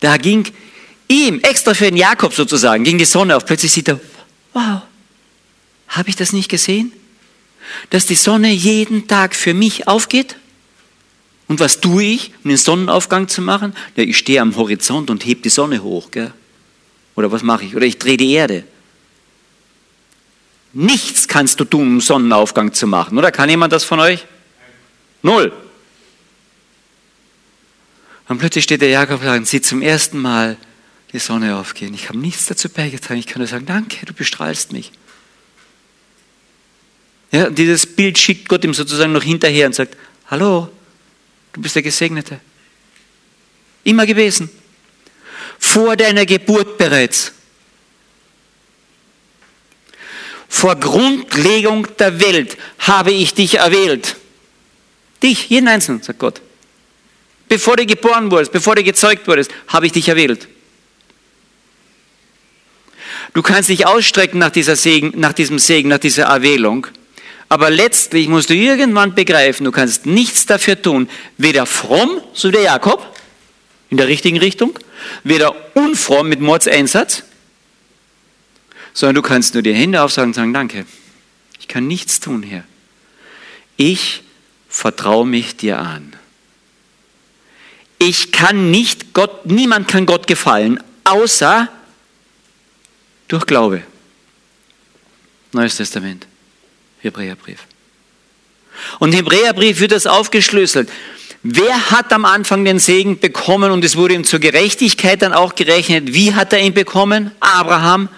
Da 0.00 0.16
ging 0.16 0.46
ihm, 1.08 1.40
extra 1.40 1.74
für 1.74 1.84
den 1.84 1.96
Jakob 1.96 2.32
sozusagen, 2.32 2.84
ging 2.84 2.96
die 2.96 3.04
Sonne 3.04 3.36
auf. 3.36 3.44
Plötzlich 3.44 3.72
sieht 3.72 3.88
er, 3.88 4.00
wow, 4.54 4.82
habe 5.88 6.08
ich 6.08 6.16
das 6.16 6.32
nicht 6.32 6.48
gesehen? 6.48 6.92
Dass 7.90 8.06
die 8.06 8.14
Sonne 8.14 8.50
jeden 8.50 9.08
Tag 9.08 9.34
für 9.34 9.54
mich 9.54 9.88
aufgeht? 9.88 10.36
Und 11.48 11.60
was 11.60 11.80
tue 11.80 12.04
ich, 12.04 12.32
um 12.42 12.48
den 12.50 12.56
Sonnenaufgang 12.56 13.28
zu 13.28 13.40
machen? 13.40 13.74
Ja, 13.96 14.02
ich 14.02 14.18
stehe 14.18 14.40
am 14.40 14.56
Horizont 14.56 15.10
und 15.10 15.24
heb 15.24 15.42
die 15.42 15.48
Sonne 15.48 15.82
hoch. 15.82 16.10
Gell? 16.10 16.32
Oder 17.14 17.30
was 17.30 17.42
mache 17.42 17.64
ich? 17.64 17.76
Oder 17.76 17.86
ich 17.86 17.98
drehe 17.98 18.16
die 18.16 18.32
Erde. 18.32 18.64
Nichts 20.72 21.28
kannst 21.28 21.60
du 21.60 21.64
tun, 21.64 21.86
um 21.86 22.00
Sonnenaufgang 22.00 22.72
zu 22.72 22.86
machen. 22.86 23.16
Oder 23.16 23.30
kann 23.30 23.48
jemand 23.48 23.72
das 23.72 23.84
von 23.84 24.00
euch? 24.00 24.26
Null. 25.22 25.52
Und 28.28 28.38
plötzlich 28.38 28.64
steht 28.64 28.82
der 28.82 28.90
Jakob 28.90 29.22
da 29.22 29.34
und 29.34 29.46
sieht 29.46 29.64
zum 29.64 29.82
ersten 29.82 30.18
Mal 30.18 30.56
die 31.12 31.18
Sonne 31.18 31.56
aufgehen. 31.56 31.94
Ich 31.94 32.08
habe 32.08 32.18
nichts 32.18 32.46
dazu 32.46 32.68
beigetragen. 32.68 33.20
Ich 33.20 33.26
kann 33.26 33.38
nur 33.38 33.46
sagen, 33.46 33.66
danke, 33.66 34.04
du 34.04 34.12
bestrahlst 34.12 34.72
mich. 34.72 34.92
Ja, 37.32 37.50
dieses 37.50 37.86
Bild 37.86 38.18
schickt 38.18 38.48
Gott 38.48 38.64
ihm 38.64 38.74
sozusagen 38.74 39.12
noch 39.12 39.22
hinterher 39.22 39.66
und 39.66 39.74
sagt, 39.74 39.96
hallo, 40.26 40.70
du 41.52 41.60
bist 41.60 41.74
der 41.74 41.82
Gesegnete. 41.82 42.40
Immer 43.84 44.06
gewesen. 44.06 44.50
Vor 45.58 45.96
deiner 45.96 46.26
Geburt 46.26 46.78
bereits. 46.78 47.32
Vor 50.48 50.76
Grundlegung 50.76 51.86
der 51.98 52.20
Welt 52.20 52.56
habe 52.78 53.12
ich 53.12 53.34
dich 53.34 53.56
erwählt. 53.56 54.16
Dich, 55.22 55.48
jeden 55.48 55.68
Einzelnen, 55.68 56.02
sagt 56.02 56.18
Gott. 56.18 56.40
Bevor 57.48 57.76
du 57.76 57.86
geboren 57.86 58.30
wurdest, 58.30 58.52
bevor 58.52 58.74
du 58.74 58.82
gezeugt 58.82 59.28
wurdest, 59.28 59.50
habe 59.68 59.86
ich 59.86 59.92
dich 59.92 60.08
erwählt. 60.08 60.48
Du 63.34 63.42
kannst 63.42 63.68
dich 63.68 63.86
ausstrecken 63.86 64.38
nach, 64.38 64.50
dieser 64.50 64.76
Segen, 64.76 65.12
nach 65.16 65.32
diesem 65.32 65.58
Segen, 65.58 65.88
nach 65.88 65.98
dieser 65.98 66.24
Erwählung. 66.24 66.86
Aber 67.48 67.70
letztlich 67.70 68.28
musst 68.28 68.50
du 68.50 68.54
irgendwann 68.54 69.14
begreifen, 69.14 69.64
du 69.64 69.72
kannst 69.72 70.06
nichts 70.06 70.46
dafür 70.46 70.80
tun, 70.80 71.08
weder 71.38 71.64
fromm, 71.66 72.20
so 72.32 72.48
wie 72.48 72.52
der 72.52 72.62
Jakob, 72.62 73.16
in 73.88 73.96
der 73.96 74.08
richtigen 74.08 74.38
Richtung, 74.38 74.78
weder 75.22 75.54
unfromm 75.74 76.28
mit 76.28 76.40
Mordseinsatz, 76.40 77.22
sondern 78.92 79.16
du 79.16 79.22
kannst 79.22 79.54
nur 79.54 79.62
die 79.62 79.74
Hände 79.74 80.02
aufsagen 80.02 80.30
und 80.30 80.34
sagen, 80.34 80.52
danke, 80.52 80.86
ich 81.60 81.68
kann 81.68 81.86
nichts 81.86 82.18
tun, 82.18 82.42
Herr. 82.42 82.64
Ich 83.76 84.22
vertraue 84.68 85.26
mich 85.26 85.56
dir 85.56 85.78
an. 85.78 86.14
Ich 87.98 88.32
kann 88.32 88.70
nicht 88.70 89.14
Gott, 89.14 89.46
niemand 89.46 89.88
kann 89.88 90.04
Gott 90.04 90.26
gefallen, 90.26 90.82
außer 91.04 91.68
durch 93.28 93.46
Glaube. 93.46 93.82
Neues 95.52 95.76
Testament. 95.76 96.26
Hebräerbrief. 97.06 97.60
Und 98.98 99.12
im 99.12 99.16
Hebräerbrief 99.16 99.80
wird 99.80 99.92
das 99.92 100.06
aufgeschlüsselt. 100.06 100.90
Wer 101.42 101.90
hat 101.90 102.12
am 102.12 102.24
Anfang 102.24 102.64
den 102.64 102.78
Segen 102.78 103.18
bekommen 103.18 103.70
und 103.70 103.84
es 103.84 103.96
wurde 103.96 104.14
ihm 104.14 104.24
zur 104.24 104.40
Gerechtigkeit 104.40 105.22
dann 105.22 105.32
auch 105.32 105.54
gerechnet? 105.54 106.12
Wie 106.12 106.34
hat 106.34 106.52
er 106.52 106.60
ihn 106.60 106.74
bekommen? 106.74 107.30
Abraham 107.40 108.08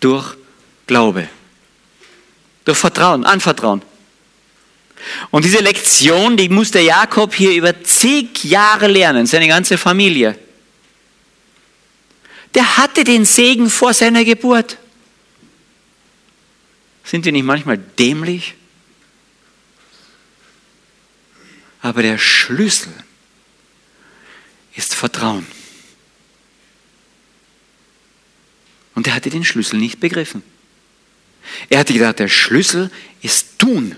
durch 0.00 0.36
Glaube. 0.86 1.28
Durch 2.64 2.78
Vertrauen, 2.78 3.24
Anvertrauen. 3.24 3.82
Und 5.30 5.44
diese 5.44 5.58
Lektion, 5.58 6.36
die 6.36 6.48
musste 6.48 6.80
Jakob 6.80 7.34
hier 7.34 7.52
über 7.52 7.82
zig 7.82 8.44
Jahre 8.44 8.86
lernen, 8.86 9.26
seine 9.26 9.48
ganze 9.48 9.78
Familie. 9.78 10.38
Der 12.54 12.76
hatte 12.76 13.04
den 13.04 13.24
Segen 13.24 13.68
vor 13.68 13.92
seiner 13.92 14.24
Geburt. 14.24 14.78
Sind 17.04 17.24
wir 17.24 17.32
nicht 17.32 17.44
manchmal 17.44 17.78
dämlich? 17.78 18.54
Aber 21.80 22.02
der 22.02 22.16
Schlüssel 22.16 22.92
ist 24.74 24.94
Vertrauen. 24.94 25.46
Und 28.94 29.06
er 29.06 29.14
hatte 29.14 29.28
den 29.28 29.44
Schlüssel 29.44 29.78
nicht 29.78 30.00
begriffen. 30.00 30.42
Er 31.68 31.80
hatte 31.80 31.92
gedacht, 31.92 32.20
der 32.20 32.28
Schlüssel 32.28 32.90
ist 33.20 33.58
tun. 33.58 33.96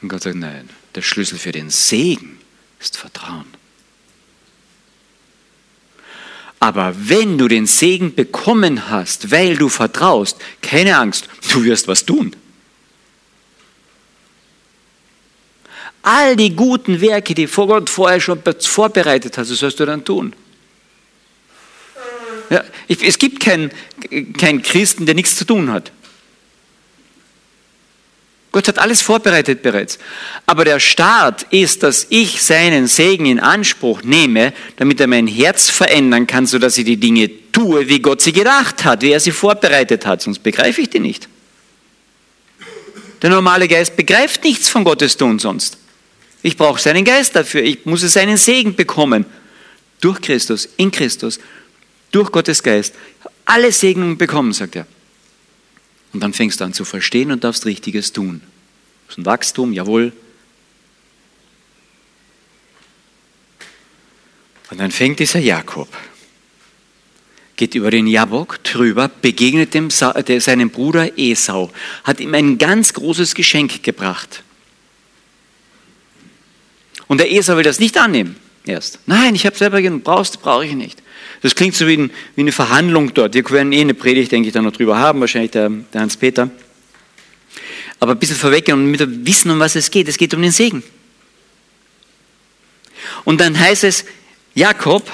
Und 0.00 0.08
Gott 0.08 0.22
sagt, 0.22 0.36
nein, 0.36 0.70
der 0.94 1.02
Schlüssel 1.02 1.38
für 1.38 1.52
den 1.52 1.68
Segen 1.68 2.40
ist 2.80 2.96
Vertrauen. 2.96 3.57
Aber 6.60 6.94
wenn 6.96 7.38
du 7.38 7.46
den 7.46 7.66
Segen 7.66 8.14
bekommen 8.14 8.90
hast, 8.90 9.30
weil 9.30 9.56
du 9.56 9.68
vertraust, 9.68 10.38
keine 10.60 10.98
Angst, 10.98 11.28
du 11.52 11.64
wirst 11.64 11.86
was 11.86 12.04
tun. 12.04 12.34
All 16.02 16.36
die 16.36 16.54
guten 16.54 17.00
Werke, 17.00 17.34
die 17.34 17.46
Gott 17.46 17.90
vorher 17.90 18.20
schon 18.20 18.42
vorbereitet 18.60 19.36
hat, 19.36 19.48
das 19.48 19.58
sollst 19.58 19.78
du 19.78 19.86
dann 19.86 20.04
tun. 20.04 20.34
Ja, 22.50 22.64
es 22.88 23.18
gibt 23.18 23.40
keinen 23.40 23.70
kein 24.38 24.62
Christen, 24.62 25.04
der 25.06 25.14
nichts 25.14 25.36
zu 25.36 25.44
tun 25.44 25.70
hat. 25.70 25.92
Gott 28.50 28.66
hat 28.68 28.78
alles 28.78 29.02
vorbereitet 29.02 29.62
bereits. 29.62 29.98
Aber 30.46 30.64
der 30.64 30.80
Start 30.80 31.44
ist, 31.50 31.82
dass 31.82 32.06
ich 32.08 32.42
seinen 32.42 32.86
Segen 32.86 33.26
in 33.26 33.40
Anspruch 33.40 34.02
nehme, 34.02 34.54
damit 34.76 35.00
er 35.00 35.06
mein 35.06 35.26
Herz 35.26 35.68
verändern 35.68 36.26
kann, 36.26 36.46
sodass 36.46 36.78
ich 36.78 36.84
die 36.84 36.96
Dinge 36.96 37.30
tue, 37.52 37.88
wie 37.88 38.00
Gott 38.00 38.22
sie 38.22 38.32
gedacht 38.32 38.84
hat, 38.84 39.02
wie 39.02 39.12
er 39.12 39.20
sie 39.20 39.32
vorbereitet 39.32 40.06
hat. 40.06 40.22
Sonst 40.22 40.38
begreife 40.38 40.80
ich 40.80 40.88
die 40.88 41.00
nicht. 41.00 41.28
Der 43.20 43.30
normale 43.30 43.68
Geist 43.68 43.96
begreift 43.96 44.44
nichts 44.44 44.68
von 44.68 44.84
Gottes 44.84 45.16
Tun 45.16 45.38
sonst. 45.38 45.76
Ich 46.42 46.56
brauche 46.56 46.80
seinen 46.80 47.04
Geist 47.04 47.36
dafür. 47.36 47.62
Ich 47.62 47.84
muss 47.84 48.00
seinen 48.00 48.36
Segen 48.36 48.74
bekommen. 48.74 49.26
Durch 50.00 50.20
Christus, 50.20 50.68
in 50.76 50.90
Christus, 50.90 51.40
durch 52.12 52.30
Gottes 52.30 52.62
Geist. 52.62 52.94
Alle 53.44 53.72
Segnungen 53.72 54.16
bekommen, 54.16 54.52
sagt 54.52 54.76
er. 54.76 54.86
Und 56.12 56.20
dann 56.20 56.32
fängst 56.32 56.60
du 56.60 56.64
an 56.64 56.72
zu 56.72 56.84
verstehen 56.84 57.30
und 57.30 57.44
darfst 57.44 57.66
Richtiges 57.66 58.12
tun. 58.12 58.40
Das 59.06 59.16
ist 59.16 59.18
ein 59.18 59.26
Wachstum, 59.26 59.72
jawohl. 59.72 60.12
Und 64.70 64.78
dann 64.78 64.90
fängt 64.90 65.18
dieser 65.18 65.38
Jakob, 65.38 65.88
geht 67.56 67.74
über 67.74 67.90
den 67.90 68.06
Jabok 68.06 68.62
drüber, 68.64 69.08
begegnet 69.08 69.74
dem, 69.74 69.90
seinem 69.90 70.70
Bruder 70.70 71.18
Esau, 71.18 71.70
hat 72.04 72.20
ihm 72.20 72.34
ein 72.34 72.58
ganz 72.58 72.92
großes 72.92 73.34
Geschenk 73.34 73.82
gebracht. 73.82 74.42
Und 77.06 77.18
der 77.18 77.32
Esau 77.32 77.56
will 77.56 77.64
das 77.64 77.80
nicht 77.80 77.96
annehmen 77.96 78.36
erst. 78.64 78.98
Nein, 79.06 79.34
ich 79.34 79.46
habe 79.46 79.56
selber 79.56 79.80
genug, 79.80 80.04
brauchst, 80.04 80.40
brauche 80.42 80.66
ich 80.66 80.74
nicht. 80.74 81.02
Das 81.42 81.54
klingt 81.54 81.74
so 81.74 81.86
wie, 81.86 81.96
ein, 81.96 82.10
wie, 82.34 82.42
eine 82.42 82.52
Verhandlung 82.52 83.14
dort. 83.14 83.34
Wir 83.34 83.48
werden 83.50 83.72
eh 83.72 83.80
eine 83.80 83.94
Predigt, 83.94 84.32
denke 84.32 84.48
ich, 84.48 84.54
dann 84.54 84.64
noch 84.64 84.72
drüber 84.72 84.98
haben, 84.98 85.20
wahrscheinlich 85.20 85.52
der, 85.52 85.70
der 85.70 86.00
Hans-Peter. 86.00 86.50
Aber 88.00 88.12
ein 88.12 88.18
bisschen 88.18 88.36
vorweggehen 88.36 88.78
und 88.78 88.90
mit 88.90 89.00
dem 89.00 89.26
Wissen, 89.26 89.50
um 89.50 89.58
was 89.58 89.76
es 89.76 89.90
geht. 89.90 90.08
Es 90.08 90.18
geht 90.18 90.34
um 90.34 90.42
den 90.42 90.52
Segen. 90.52 90.82
Und 93.24 93.40
dann 93.40 93.58
heißt 93.58 93.84
es, 93.84 94.04
Jakob 94.54 95.10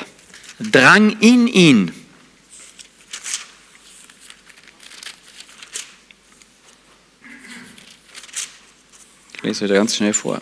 drang 0.58 1.16
in 1.20 1.46
ihn. 1.46 1.92
Ich 9.36 9.42
lese 9.42 9.64
wieder 9.64 9.74
ganz 9.74 9.96
schnell 9.96 10.14
vor. 10.14 10.40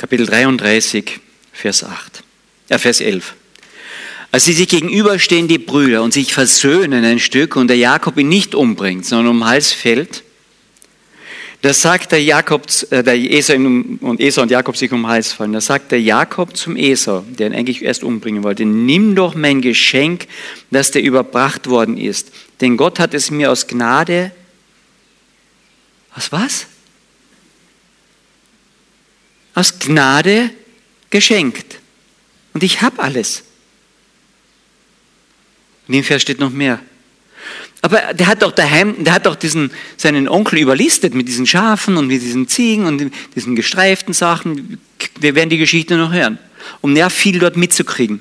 Kapitel 0.00 0.24
33, 0.24 1.20
Vers 1.52 1.84
8, 1.84 2.22
äh, 2.70 2.78
Vers 2.78 3.02
11. 3.02 3.34
Als 4.32 4.46
sie 4.46 4.54
sich 4.54 4.66
gegenüberstehen, 4.66 5.46
die 5.46 5.58
Brüder, 5.58 6.02
und 6.02 6.14
sich 6.14 6.32
versöhnen 6.32 7.04
ein 7.04 7.18
Stück 7.18 7.54
und 7.54 7.68
der 7.68 7.76
Jakob 7.76 8.16
ihn 8.16 8.30
nicht 8.30 8.54
umbringt, 8.54 9.04
sondern 9.04 9.26
um 9.26 9.40
den 9.40 9.48
Hals 9.48 9.74
fällt, 9.74 10.22
da 11.60 11.74
sagt 11.74 12.12
der 12.12 12.22
Jakob, 12.22 12.66
äh, 12.88 13.02
der 13.02 13.14
Esau 13.14 13.52
und 13.56 14.20
Esau 14.20 14.40
und 14.40 14.50
Jakob 14.50 14.78
sich 14.78 14.90
um 14.90 15.02
den 15.02 15.08
Hals 15.08 15.34
fallen. 15.34 15.52
Da 15.52 15.60
sagt 15.60 15.92
der 15.92 16.00
Jakob 16.00 16.56
zum 16.56 16.76
Esau, 16.76 17.22
der 17.28 17.48
ihn 17.48 17.54
eigentlich 17.54 17.82
erst 17.82 18.02
umbringen 18.02 18.42
wollte, 18.42 18.64
nimm 18.64 19.14
doch 19.14 19.34
mein 19.34 19.60
Geschenk, 19.60 20.28
das 20.70 20.92
dir 20.92 21.02
überbracht 21.02 21.68
worden 21.68 21.98
ist. 21.98 22.32
Denn 22.62 22.78
Gott 22.78 23.00
hat 23.00 23.12
es 23.12 23.30
mir 23.30 23.52
aus 23.52 23.66
Gnade, 23.66 24.32
aus 26.16 26.32
was? 26.32 26.68
Aus 29.54 29.78
Gnade 29.78 30.50
geschenkt. 31.10 31.78
Und 32.52 32.62
ich 32.62 32.82
habe 32.82 33.02
alles. 33.02 33.42
In 35.88 35.94
dem 35.94 36.04
Vers 36.04 36.22
steht 36.22 36.38
noch 36.38 36.50
mehr. 36.50 36.80
Aber 37.82 38.12
der 38.12 38.26
hat 38.26 38.42
doch 38.42 38.52
daheim, 38.52 39.02
der 39.02 39.14
hat 39.14 39.26
doch 39.26 39.36
diesen, 39.36 39.70
seinen 39.96 40.28
Onkel 40.28 40.58
überlistet 40.58 41.14
mit 41.14 41.28
diesen 41.28 41.46
Schafen 41.46 41.96
und 41.96 42.08
mit 42.08 42.20
diesen 42.20 42.46
Ziegen 42.46 42.84
und 42.84 43.10
diesen 43.34 43.56
gestreiften 43.56 44.12
Sachen. 44.12 44.78
Wir 45.18 45.34
werden 45.34 45.50
die 45.50 45.58
Geschichte 45.58 45.96
noch 45.96 46.12
hören. 46.12 46.38
Um 46.82 46.94
ja 46.94 47.08
viel 47.08 47.38
dort 47.38 47.56
mitzukriegen. 47.56 48.20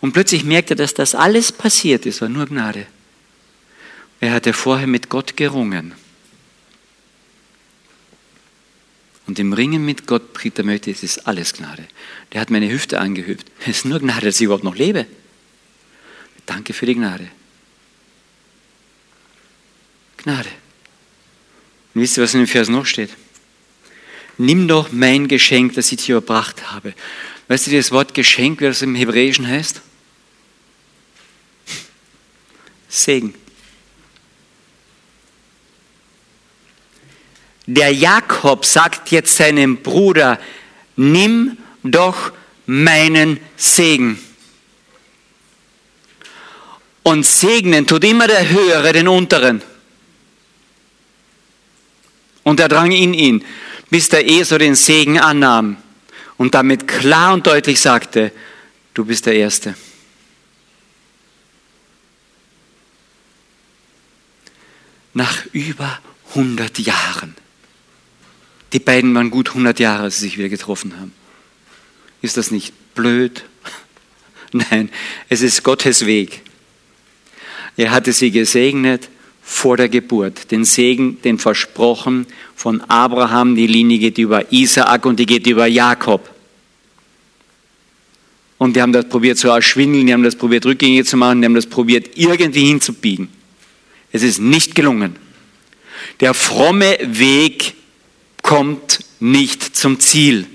Und 0.00 0.12
plötzlich 0.12 0.44
merkt 0.44 0.70
er, 0.70 0.76
dass 0.76 0.92
das 0.92 1.14
alles 1.14 1.52
passiert 1.52 2.04
ist, 2.04 2.20
war 2.20 2.28
nur 2.28 2.46
Gnade. 2.46 2.86
Er 4.20 4.32
hatte 4.32 4.52
vorher 4.52 4.86
mit 4.86 5.08
Gott 5.08 5.36
gerungen. 5.36 5.94
Und 9.26 9.38
im 9.38 9.52
Ringen 9.52 9.84
mit 9.84 10.06
Gott, 10.06 10.34
Peter 10.34 10.62
möchte, 10.62 10.90
es 10.90 11.02
ist 11.02 11.26
alles 11.26 11.52
Gnade. 11.52 11.86
Der 12.32 12.40
hat 12.40 12.50
meine 12.50 12.70
Hüfte 12.70 13.00
angehüpft. 13.00 13.50
Es 13.60 13.78
ist 13.78 13.84
nur 13.84 13.98
Gnade, 13.98 14.26
dass 14.26 14.36
ich 14.36 14.42
überhaupt 14.42 14.64
noch 14.64 14.76
lebe. 14.76 15.06
Danke 16.46 16.72
für 16.72 16.86
die 16.86 16.94
Gnade. 16.94 17.28
Gnade. 20.18 20.48
Und 21.94 22.02
wisst 22.02 22.16
ihr, 22.16 22.22
was 22.22 22.34
in 22.34 22.40
dem 22.40 22.46
Vers 22.46 22.68
noch 22.68 22.86
steht? 22.86 23.10
Nimm 24.38 24.68
doch 24.68 24.92
mein 24.92 25.28
Geschenk, 25.28 25.74
das 25.74 25.90
ich 25.90 26.04
dir 26.04 26.16
erbracht 26.16 26.70
habe. 26.70 26.94
Weißt 27.48 27.66
du, 27.66 27.70
das 27.70 27.90
Wort 27.90 28.14
Geschenk, 28.14 28.60
wie 28.60 28.64
das 28.64 28.82
im 28.82 28.94
Hebräischen 28.94 29.46
heißt? 29.46 29.80
Segen. 32.88 33.34
Der 37.66 37.92
Jakob 37.92 38.64
sagt 38.64 39.10
jetzt 39.10 39.36
seinem 39.36 39.78
Bruder, 39.82 40.38
nimm 40.94 41.58
doch 41.82 42.32
meinen 42.66 43.40
Segen. 43.56 44.18
Und 47.02 47.26
segnen 47.26 47.86
tut 47.86 48.04
immer 48.04 48.26
der 48.26 48.48
Höhere 48.48 48.92
den 48.92 49.08
Unteren. 49.08 49.62
Und 52.42 52.60
er 52.60 52.68
drang 52.68 52.92
in 52.92 53.14
ihn, 53.14 53.44
bis 53.90 54.08
der 54.08 54.28
Esau 54.28 54.58
den 54.58 54.76
Segen 54.76 55.18
annahm 55.18 55.76
und 56.36 56.54
damit 56.54 56.86
klar 56.86 57.34
und 57.34 57.46
deutlich 57.46 57.80
sagte, 57.80 58.32
du 58.94 59.04
bist 59.04 59.26
der 59.26 59.34
Erste. 59.34 59.74
Nach 65.14 65.46
über 65.52 65.98
100 66.30 66.78
Jahren. 66.78 67.34
Die 68.72 68.78
beiden 68.78 69.14
waren 69.14 69.30
gut 69.30 69.50
100 69.50 69.78
Jahre, 69.78 70.04
als 70.04 70.16
sie 70.16 70.26
sich 70.26 70.38
wieder 70.38 70.48
getroffen 70.48 70.98
haben. 70.98 71.12
Ist 72.22 72.36
das 72.36 72.50
nicht 72.50 72.72
blöd? 72.94 73.44
Nein, 74.52 74.90
es 75.28 75.42
ist 75.42 75.62
Gottes 75.62 76.06
Weg. 76.06 76.42
Er 77.76 77.90
hatte 77.90 78.12
sie 78.12 78.30
gesegnet 78.30 79.08
vor 79.42 79.76
der 79.76 79.88
Geburt. 79.88 80.50
Den 80.50 80.64
Segen, 80.64 81.22
den 81.22 81.38
versprochen 81.38 82.26
von 82.56 82.80
Abraham, 82.82 83.54
die 83.54 83.66
Linie 83.66 83.98
geht 83.98 84.18
über 84.18 84.52
Isaak 84.52 85.06
und 85.06 85.20
die 85.20 85.26
geht 85.26 85.46
über 85.46 85.66
Jakob. 85.66 86.28
Und 88.58 88.74
die 88.74 88.82
haben 88.82 88.92
das 88.92 89.08
probiert 89.08 89.38
zu 89.38 89.48
erschwindeln, 89.48 90.06
die 90.06 90.12
haben 90.12 90.22
das 90.22 90.34
probiert 90.34 90.64
rückgängig 90.64 91.06
zu 91.06 91.16
machen, 91.16 91.42
die 91.42 91.44
haben 91.44 91.54
das 91.54 91.66
probiert 91.66 92.16
irgendwie 92.16 92.66
hinzubiegen. 92.66 93.28
Es 94.12 94.22
ist 94.22 94.40
nicht 94.40 94.74
gelungen. 94.74 95.16
Der 96.20 96.32
fromme 96.32 96.96
Weg 97.02 97.74
kommt 98.46 99.00
nicht 99.18 99.76
zum 99.76 99.98
Ziel. 99.98 100.46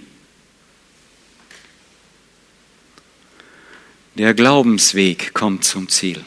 Der 4.16 4.34
Glaubensweg 4.34 5.34
kommt 5.34 5.66
zum 5.66 5.89
Ziel. 5.89 6.24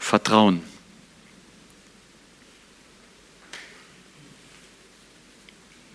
Vertrauen. 0.00 0.62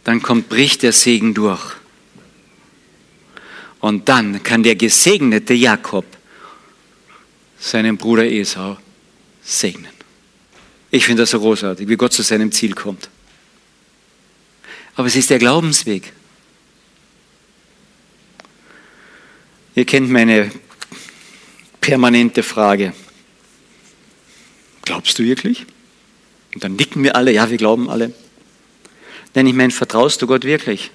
Dann 0.05 0.21
kommt, 0.21 0.47
bricht 0.47 0.81
der 0.83 0.93
Segen 0.93 1.33
durch. 1.33 1.73
Und 3.81 4.07
dann 4.07 4.43
kann 4.43 4.63
der 4.63 4.75
gesegnete 4.75 5.53
Jakob 5.53 6.05
seinen 7.59 7.97
Bruder 7.97 8.25
Esau 8.25 8.77
segnen. 9.43 9.91
Ich 10.89 11.05
finde 11.05 11.23
das 11.23 11.31
so 11.31 11.39
großartig, 11.41 11.85
wie 11.89 11.97
Gott 11.97 12.13
zu 12.13 12.21
seinem 12.21 12.53
Ziel 12.53 12.73
kommt. 12.73 13.09
Aber 14.95 15.07
es 15.07 15.15
ist 15.15 15.29
der 15.29 15.39
Glaubensweg. 15.39 16.13
Ihr 19.75 19.85
kennt 19.85 20.09
meine 20.09 20.51
permanente 21.81 22.43
Frage. 22.43 22.93
Glaubst 24.83 25.19
du 25.19 25.23
wirklich? 25.23 25.65
Und 26.53 26.63
dann 26.63 26.75
nicken 26.75 27.03
wir 27.03 27.15
alle, 27.15 27.31
ja, 27.31 27.49
wir 27.49 27.57
glauben 27.57 27.89
alle. 27.89 28.13
Denn 29.35 29.47
ich 29.47 29.53
meine, 29.53 29.71
vertraust 29.71 30.21
du 30.21 30.27
Gott 30.27 30.45
wirklich? 30.45 30.91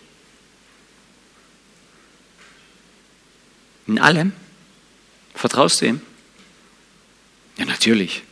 In 3.87 3.99
allem? 3.99 4.33
Vertraust 5.35 5.83
du 5.83 5.87
ihm? 5.87 6.01
Ja, 7.59 7.67
natürlich. 7.67 8.23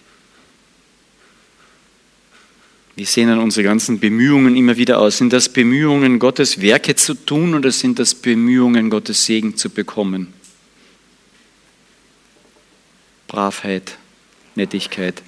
Wie 2.98 3.04
sehen 3.04 3.28
dann 3.28 3.38
unsere 3.38 3.62
ganzen 3.62 4.00
Bemühungen 4.00 4.56
immer 4.56 4.76
wieder 4.76 4.98
aus? 4.98 5.18
Sind 5.18 5.32
das 5.32 5.48
Bemühungen, 5.48 6.18
Gottes 6.18 6.60
Werke 6.60 6.96
zu 6.96 7.14
tun 7.14 7.54
oder 7.54 7.70
sind 7.70 8.00
das 8.00 8.12
Bemühungen, 8.12 8.90
Gottes 8.90 9.24
Segen 9.24 9.56
zu 9.56 9.70
bekommen? 9.70 10.34
Bravheit, 13.28 13.96
Nettigkeit. 14.56 15.22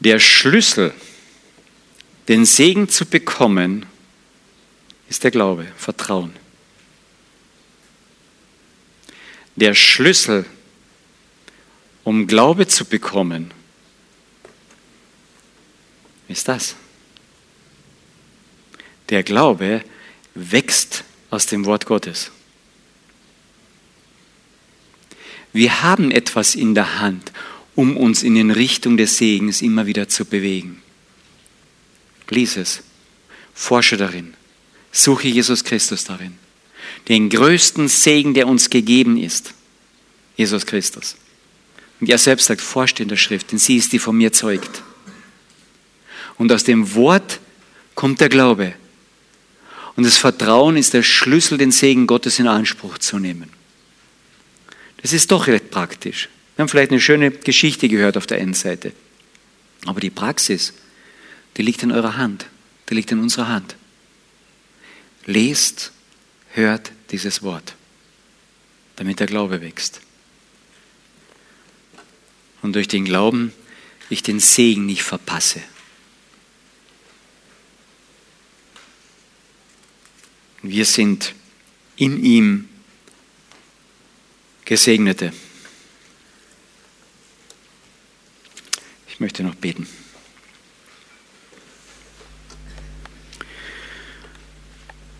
Der 0.00 0.18
Schlüssel, 0.18 0.92
den 2.26 2.46
Segen 2.46 2.88
zu 2.88 3.06
bekommen, 3.06 3.86
ist 5.08 5.22
der 5.22 5.30
Glaube, 5.30 5.68
Vertrauen. 5.76 6.32
Der 9.54 9.74
Schlüssel, 9.74 10.46
um 12.04 12.26
Glaube 12.26 12.66
zu 12.66 12.84
bekommen, 12.84 13.52
ist 16.28 16.48
das. 16.48 16.76
Der 19.08 19.22
Glaube 19.22 19.84
wächst 20.34 21.04
aus 21.30 21.46
dem 21.46 21.64
Wort 21.66 21.86
Gottes. 21.86 22.30
Wir 25.52 25.82
haben 25.82 26.10
etwas 26.10 26.54
in 26.54 26.74
der 26.74 27.00
Hand 27.00 27.32
um 27.80 27.96
uns 27.96 28.22
in 28.22 28.34
den 28.34 28.50
Richtung 28.50 28.98
des 28.98 29.16
Segens 29.16 29.62
immer 29.62 29.86
wieder 29.86 30.06
zu 30.06 30.26
bewegen. 30.26 30.82
Lies 32.28 32.56
es, 32.56 32.82
forsche 33.54 33.96
darin, 33.96 34.34
suche 34.92 35.28
Jesus 35.28 35.64
Christus 35.64 36.04
darin. 36.04 36.38
Den 37.08 37.30
größten 37.30 37.88
Segen, 37.88 38.34
der 38.34 38.48
uns 38.48 38.70
gegeben 38.70 39.16
ist, 39.16 39.54
Jesus 40.36 40.66
Christus. 40.66 41.16
Und 42.00 42.08
er 42.08 42.18
selbst 42.18 42.46
sagt, 42.46 42.60
forscht 42.60 43.00
in 43.00 43.08
der 43.08 43.16
Schrift, 43.16 43.52
denn 43.52 43.58
sie 43.58 43.76
ist 43.76 43.92
die 43.92 43.98
von 43.98 44.16
mir 44.16 44.32
zeugt. 44.32 44.82
Und 46.38 46.50
aus 46.50 46.64
dem 46.64 46.94
Wort 46.94 47.40
kommt 47.94 48.20
der 48.20 48.30
Glaube. 48.30 48.74
Und 49.96 50.04
das 50.04 50.16
Vertrauen 50.16 50.76
ist 50.76 50.94
der 50.94 51.02
Schlüssel, 51.02 51.58
den 51.58 51.72
Segen 51.72 52.06
Gottes 52.06 52.38
in 52.38 52.46
Anspruch 52.46 52.96
zu 52.98 53.18
nehmen. 53.18 53.50
Das 55.02 55.12
ist 55.12 55.30
doch 55.30 55.46
recht 55.46 55.70
praktisch. 55.70 56.28
Wir 56.56 56.62
haben 56.62 56.68
vielleicht 56.68 56.90
eine 56.90 57.00
schöne 57.00 57.30
Geschichte 57.30 57.88
gehört 57.88 58.16
auf 58.16 58.26
der 58.26 58.38
einen 58.38 58.54
Seite. 58.54 58.92
Aber 59.86 60.00
die 60.00 60.10
Praxis, 60.10 60.72
die 61.56 61.62
liegt 61.62 61.82
in 61.82 61.92
eurer 61.92 62.16
Hand. 62.16 62.46
Die 62.88 62.94
liegt 62.94 63.12
in 63.12 63.20
unserer 63.20 63.48
Hand. 63.48 63.76
Lest, 65.26 65.92
hört 66.52 66.92
dieses 67.10 67.42
Wort, 67.42 67.74
damit 68.96 69.20
der 69.20 69.26
Glaube 69.26 69.60
wächst. 69.60 70.00
Und 72.62 72.74
durch 72.74 72.88
den 72.88 73.04
Glauben 73.04 73.52
ich 74.10 74.22
den 74.22 74.40
Segen 74.40 74.86
nicht 74.86 75.02
verpasse. 75.02 75.62
Wir 80.62 80.84
sind 80.84 81.34
in 81.96 82.22
ihm 82.22 82.68
Gesegnete. 84.64 85.32
Ich 89.08 89.20
möchte 89.20 89.42
noch 89.42 89.54
beten. 89.54 89.88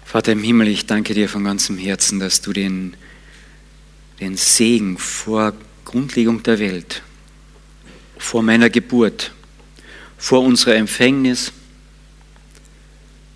Vater 0.04 0.32
im 0.32 0.42
Himmel, 0.42 0.68
ich 0.68 0.86
danke 0.86 1.14
dir 1.14 1.28
von 1.28 1.44
ganzem 1.44 1.78
Herzen, 1.78 2.18
dass 2.18 2.40
du 2.40 2.52
den, 2.52 2.96
den 4.18 4.36
Segen 4.36 4.98
vor 4.98 5.54
Grundlegung 5.84 6.42
der 6.42 6.58
Welt, 6.58 7.02
vor 8.20 8.42
meiner 8.42 8.68
Geburt, 8.68 9.32
vor 10.18 10.42
unserer 10.42 10.76
Empfängnis 10.76 11.52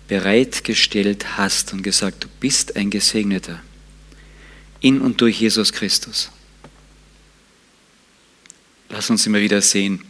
bereitgestellt 0.07 1.37
hast 1.37 1.73
und 1.73 1.81
gesagt, 1.81 2.23
du 2.23 2.27
bist 2.39 2.75
ein 2.75 2.91
Gesegneter 2.91 3.61
in 4.79 5.01
und 5.01 5.19
durch 5.19 5.41
Jesus 5.41 5.73
Christus. 5.73 6.29
Lass 8.89 9.09
uns 9.09 9.25
immer 9.25 9.39
wieder 9.39 9.61
sehen, 9.61 10.05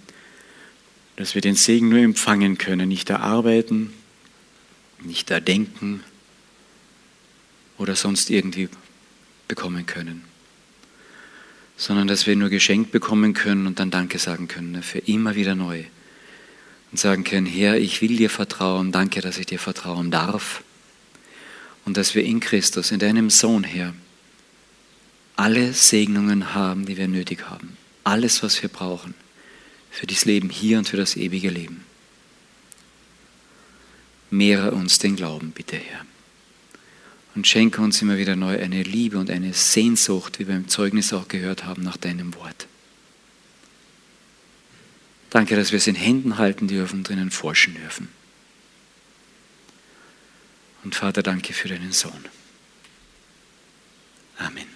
dass 1.16 1.34
wir 1.34 1.42
den 1.42 1.56
Segen 1.56 1.88
nur 1.88 2.00
empfangen 2.00 2.58
können, 2.58 2.90
nicht 2.90 3.10
erarbeiten, 3.10 3.94
nicht 5.00 5.32
erdenken 5.32 6.04
oder 7.78 7.96
sonst 7.96 8.30
irgendwie 8.30 8.68
bekommen 9.48 9.86
können, 9.86 10.26
sondern 11.78 12.08
dass 12.08 12.26
wir 12.28 12.36
nur 12.36 12.50
geschenkt 12.50 12.92
bekommen 12.92 13.34
können 13.34 13.68
und 13.68 13.80
dann 13.80 13.92
Danke 13.92 14.20
sagen 14.20 14.48
können 14.48 14.82
für 14.82 15.00
immer 15.00 15.36
wieder 15.36 15.56
neu 15.56 15.84
und 16.92 17.00
sagen 17.00 17.24
können, 17.24 17.46
Herr, 17.46 17.78
ich 17.78 18.02
will 18.02 18.16
dir 18.16 18.30
vertrauen, 18.30 18.92
danke, 18.92 19.22
dass 19.22 19.38
ich 19.38 19.46
dir 19.46 19.60
vertrauen 19.60 20.12
darf 20.12 20.64
und 21.84 21.98
dass 21.98 22.16
wir 22.16 22.24
in 22.24 22.40
Christus, 22.40 22.92
in 22.92 23.00
deinem 23.00 23.30
Sohn, 23.30 23.64
Herr, 23.64 23.94
alle 25.36 25.74
Segnungen 25.74 26.54
haben, 26.54 26.86
die 26.86 26.98
wir 26.98 27.08
nötig 27.08 27.50
haben. 27.50 27.78
Alles, 28.04 28.42
was 28.44 28.62
wir 28.62 28.70
brauchen 28.70 29.14
für 29.92 30.08
das 30.08 30.26
Leben 30.26 30.50
hier 30.50 30.78
und 30.78 30.88
für 30.88 30.98
das 30.98 31.18
ewige 31.18 31.50
Leben. 31.50 31.84
Mehre 34.30 34.72
uns 34.72 35.00
den 35.00 35.16
Glauben, 35.16 35.52
bitte, 35.52 35.76
Herr. 35.76 36.06
Und 37.36 37.46
schenke 37.48 37.82
uns 37.82 38.02
immer 38.02 38.18
wieder 38.18 38.36
neu 38.36 38.58
eine 38.58 38.84
Liebe 38.84 39.18
und 39.18 39.30
eine 39.30 39.54
Sehnsucht, 39.54 40.40
wie 40.40 40.48
wir 40.48 40.56
im 40.56 40.70
Zeugnis 40.70 41.12
auch 41.12 41.28
gehört 41.28 41.66
haben, 41.66 41.84
nach 41.84 41.98
deinem 41.98 42.34
Wort. 42.36 42.68
Danke, 45.30 45.58
dass 45.58 45.72
wir 45.72 45.78
es 45.78 45.88
in 45.88 45.96
Händen 45.96 46.38
halten 46.38 46.70
dürfen, 46.70 47.04
drinnen 47.04 47.30
forschen 47.30 47.76
dürfen. 47.76 48.08
Und 50.86 50.96
Vater, 50.96 51.24
danke 51.24 51.52
für 51.52 51.68
deinen 51.68 51.92
Sohn. 51.92 52.24
Amen. 54.38 54.75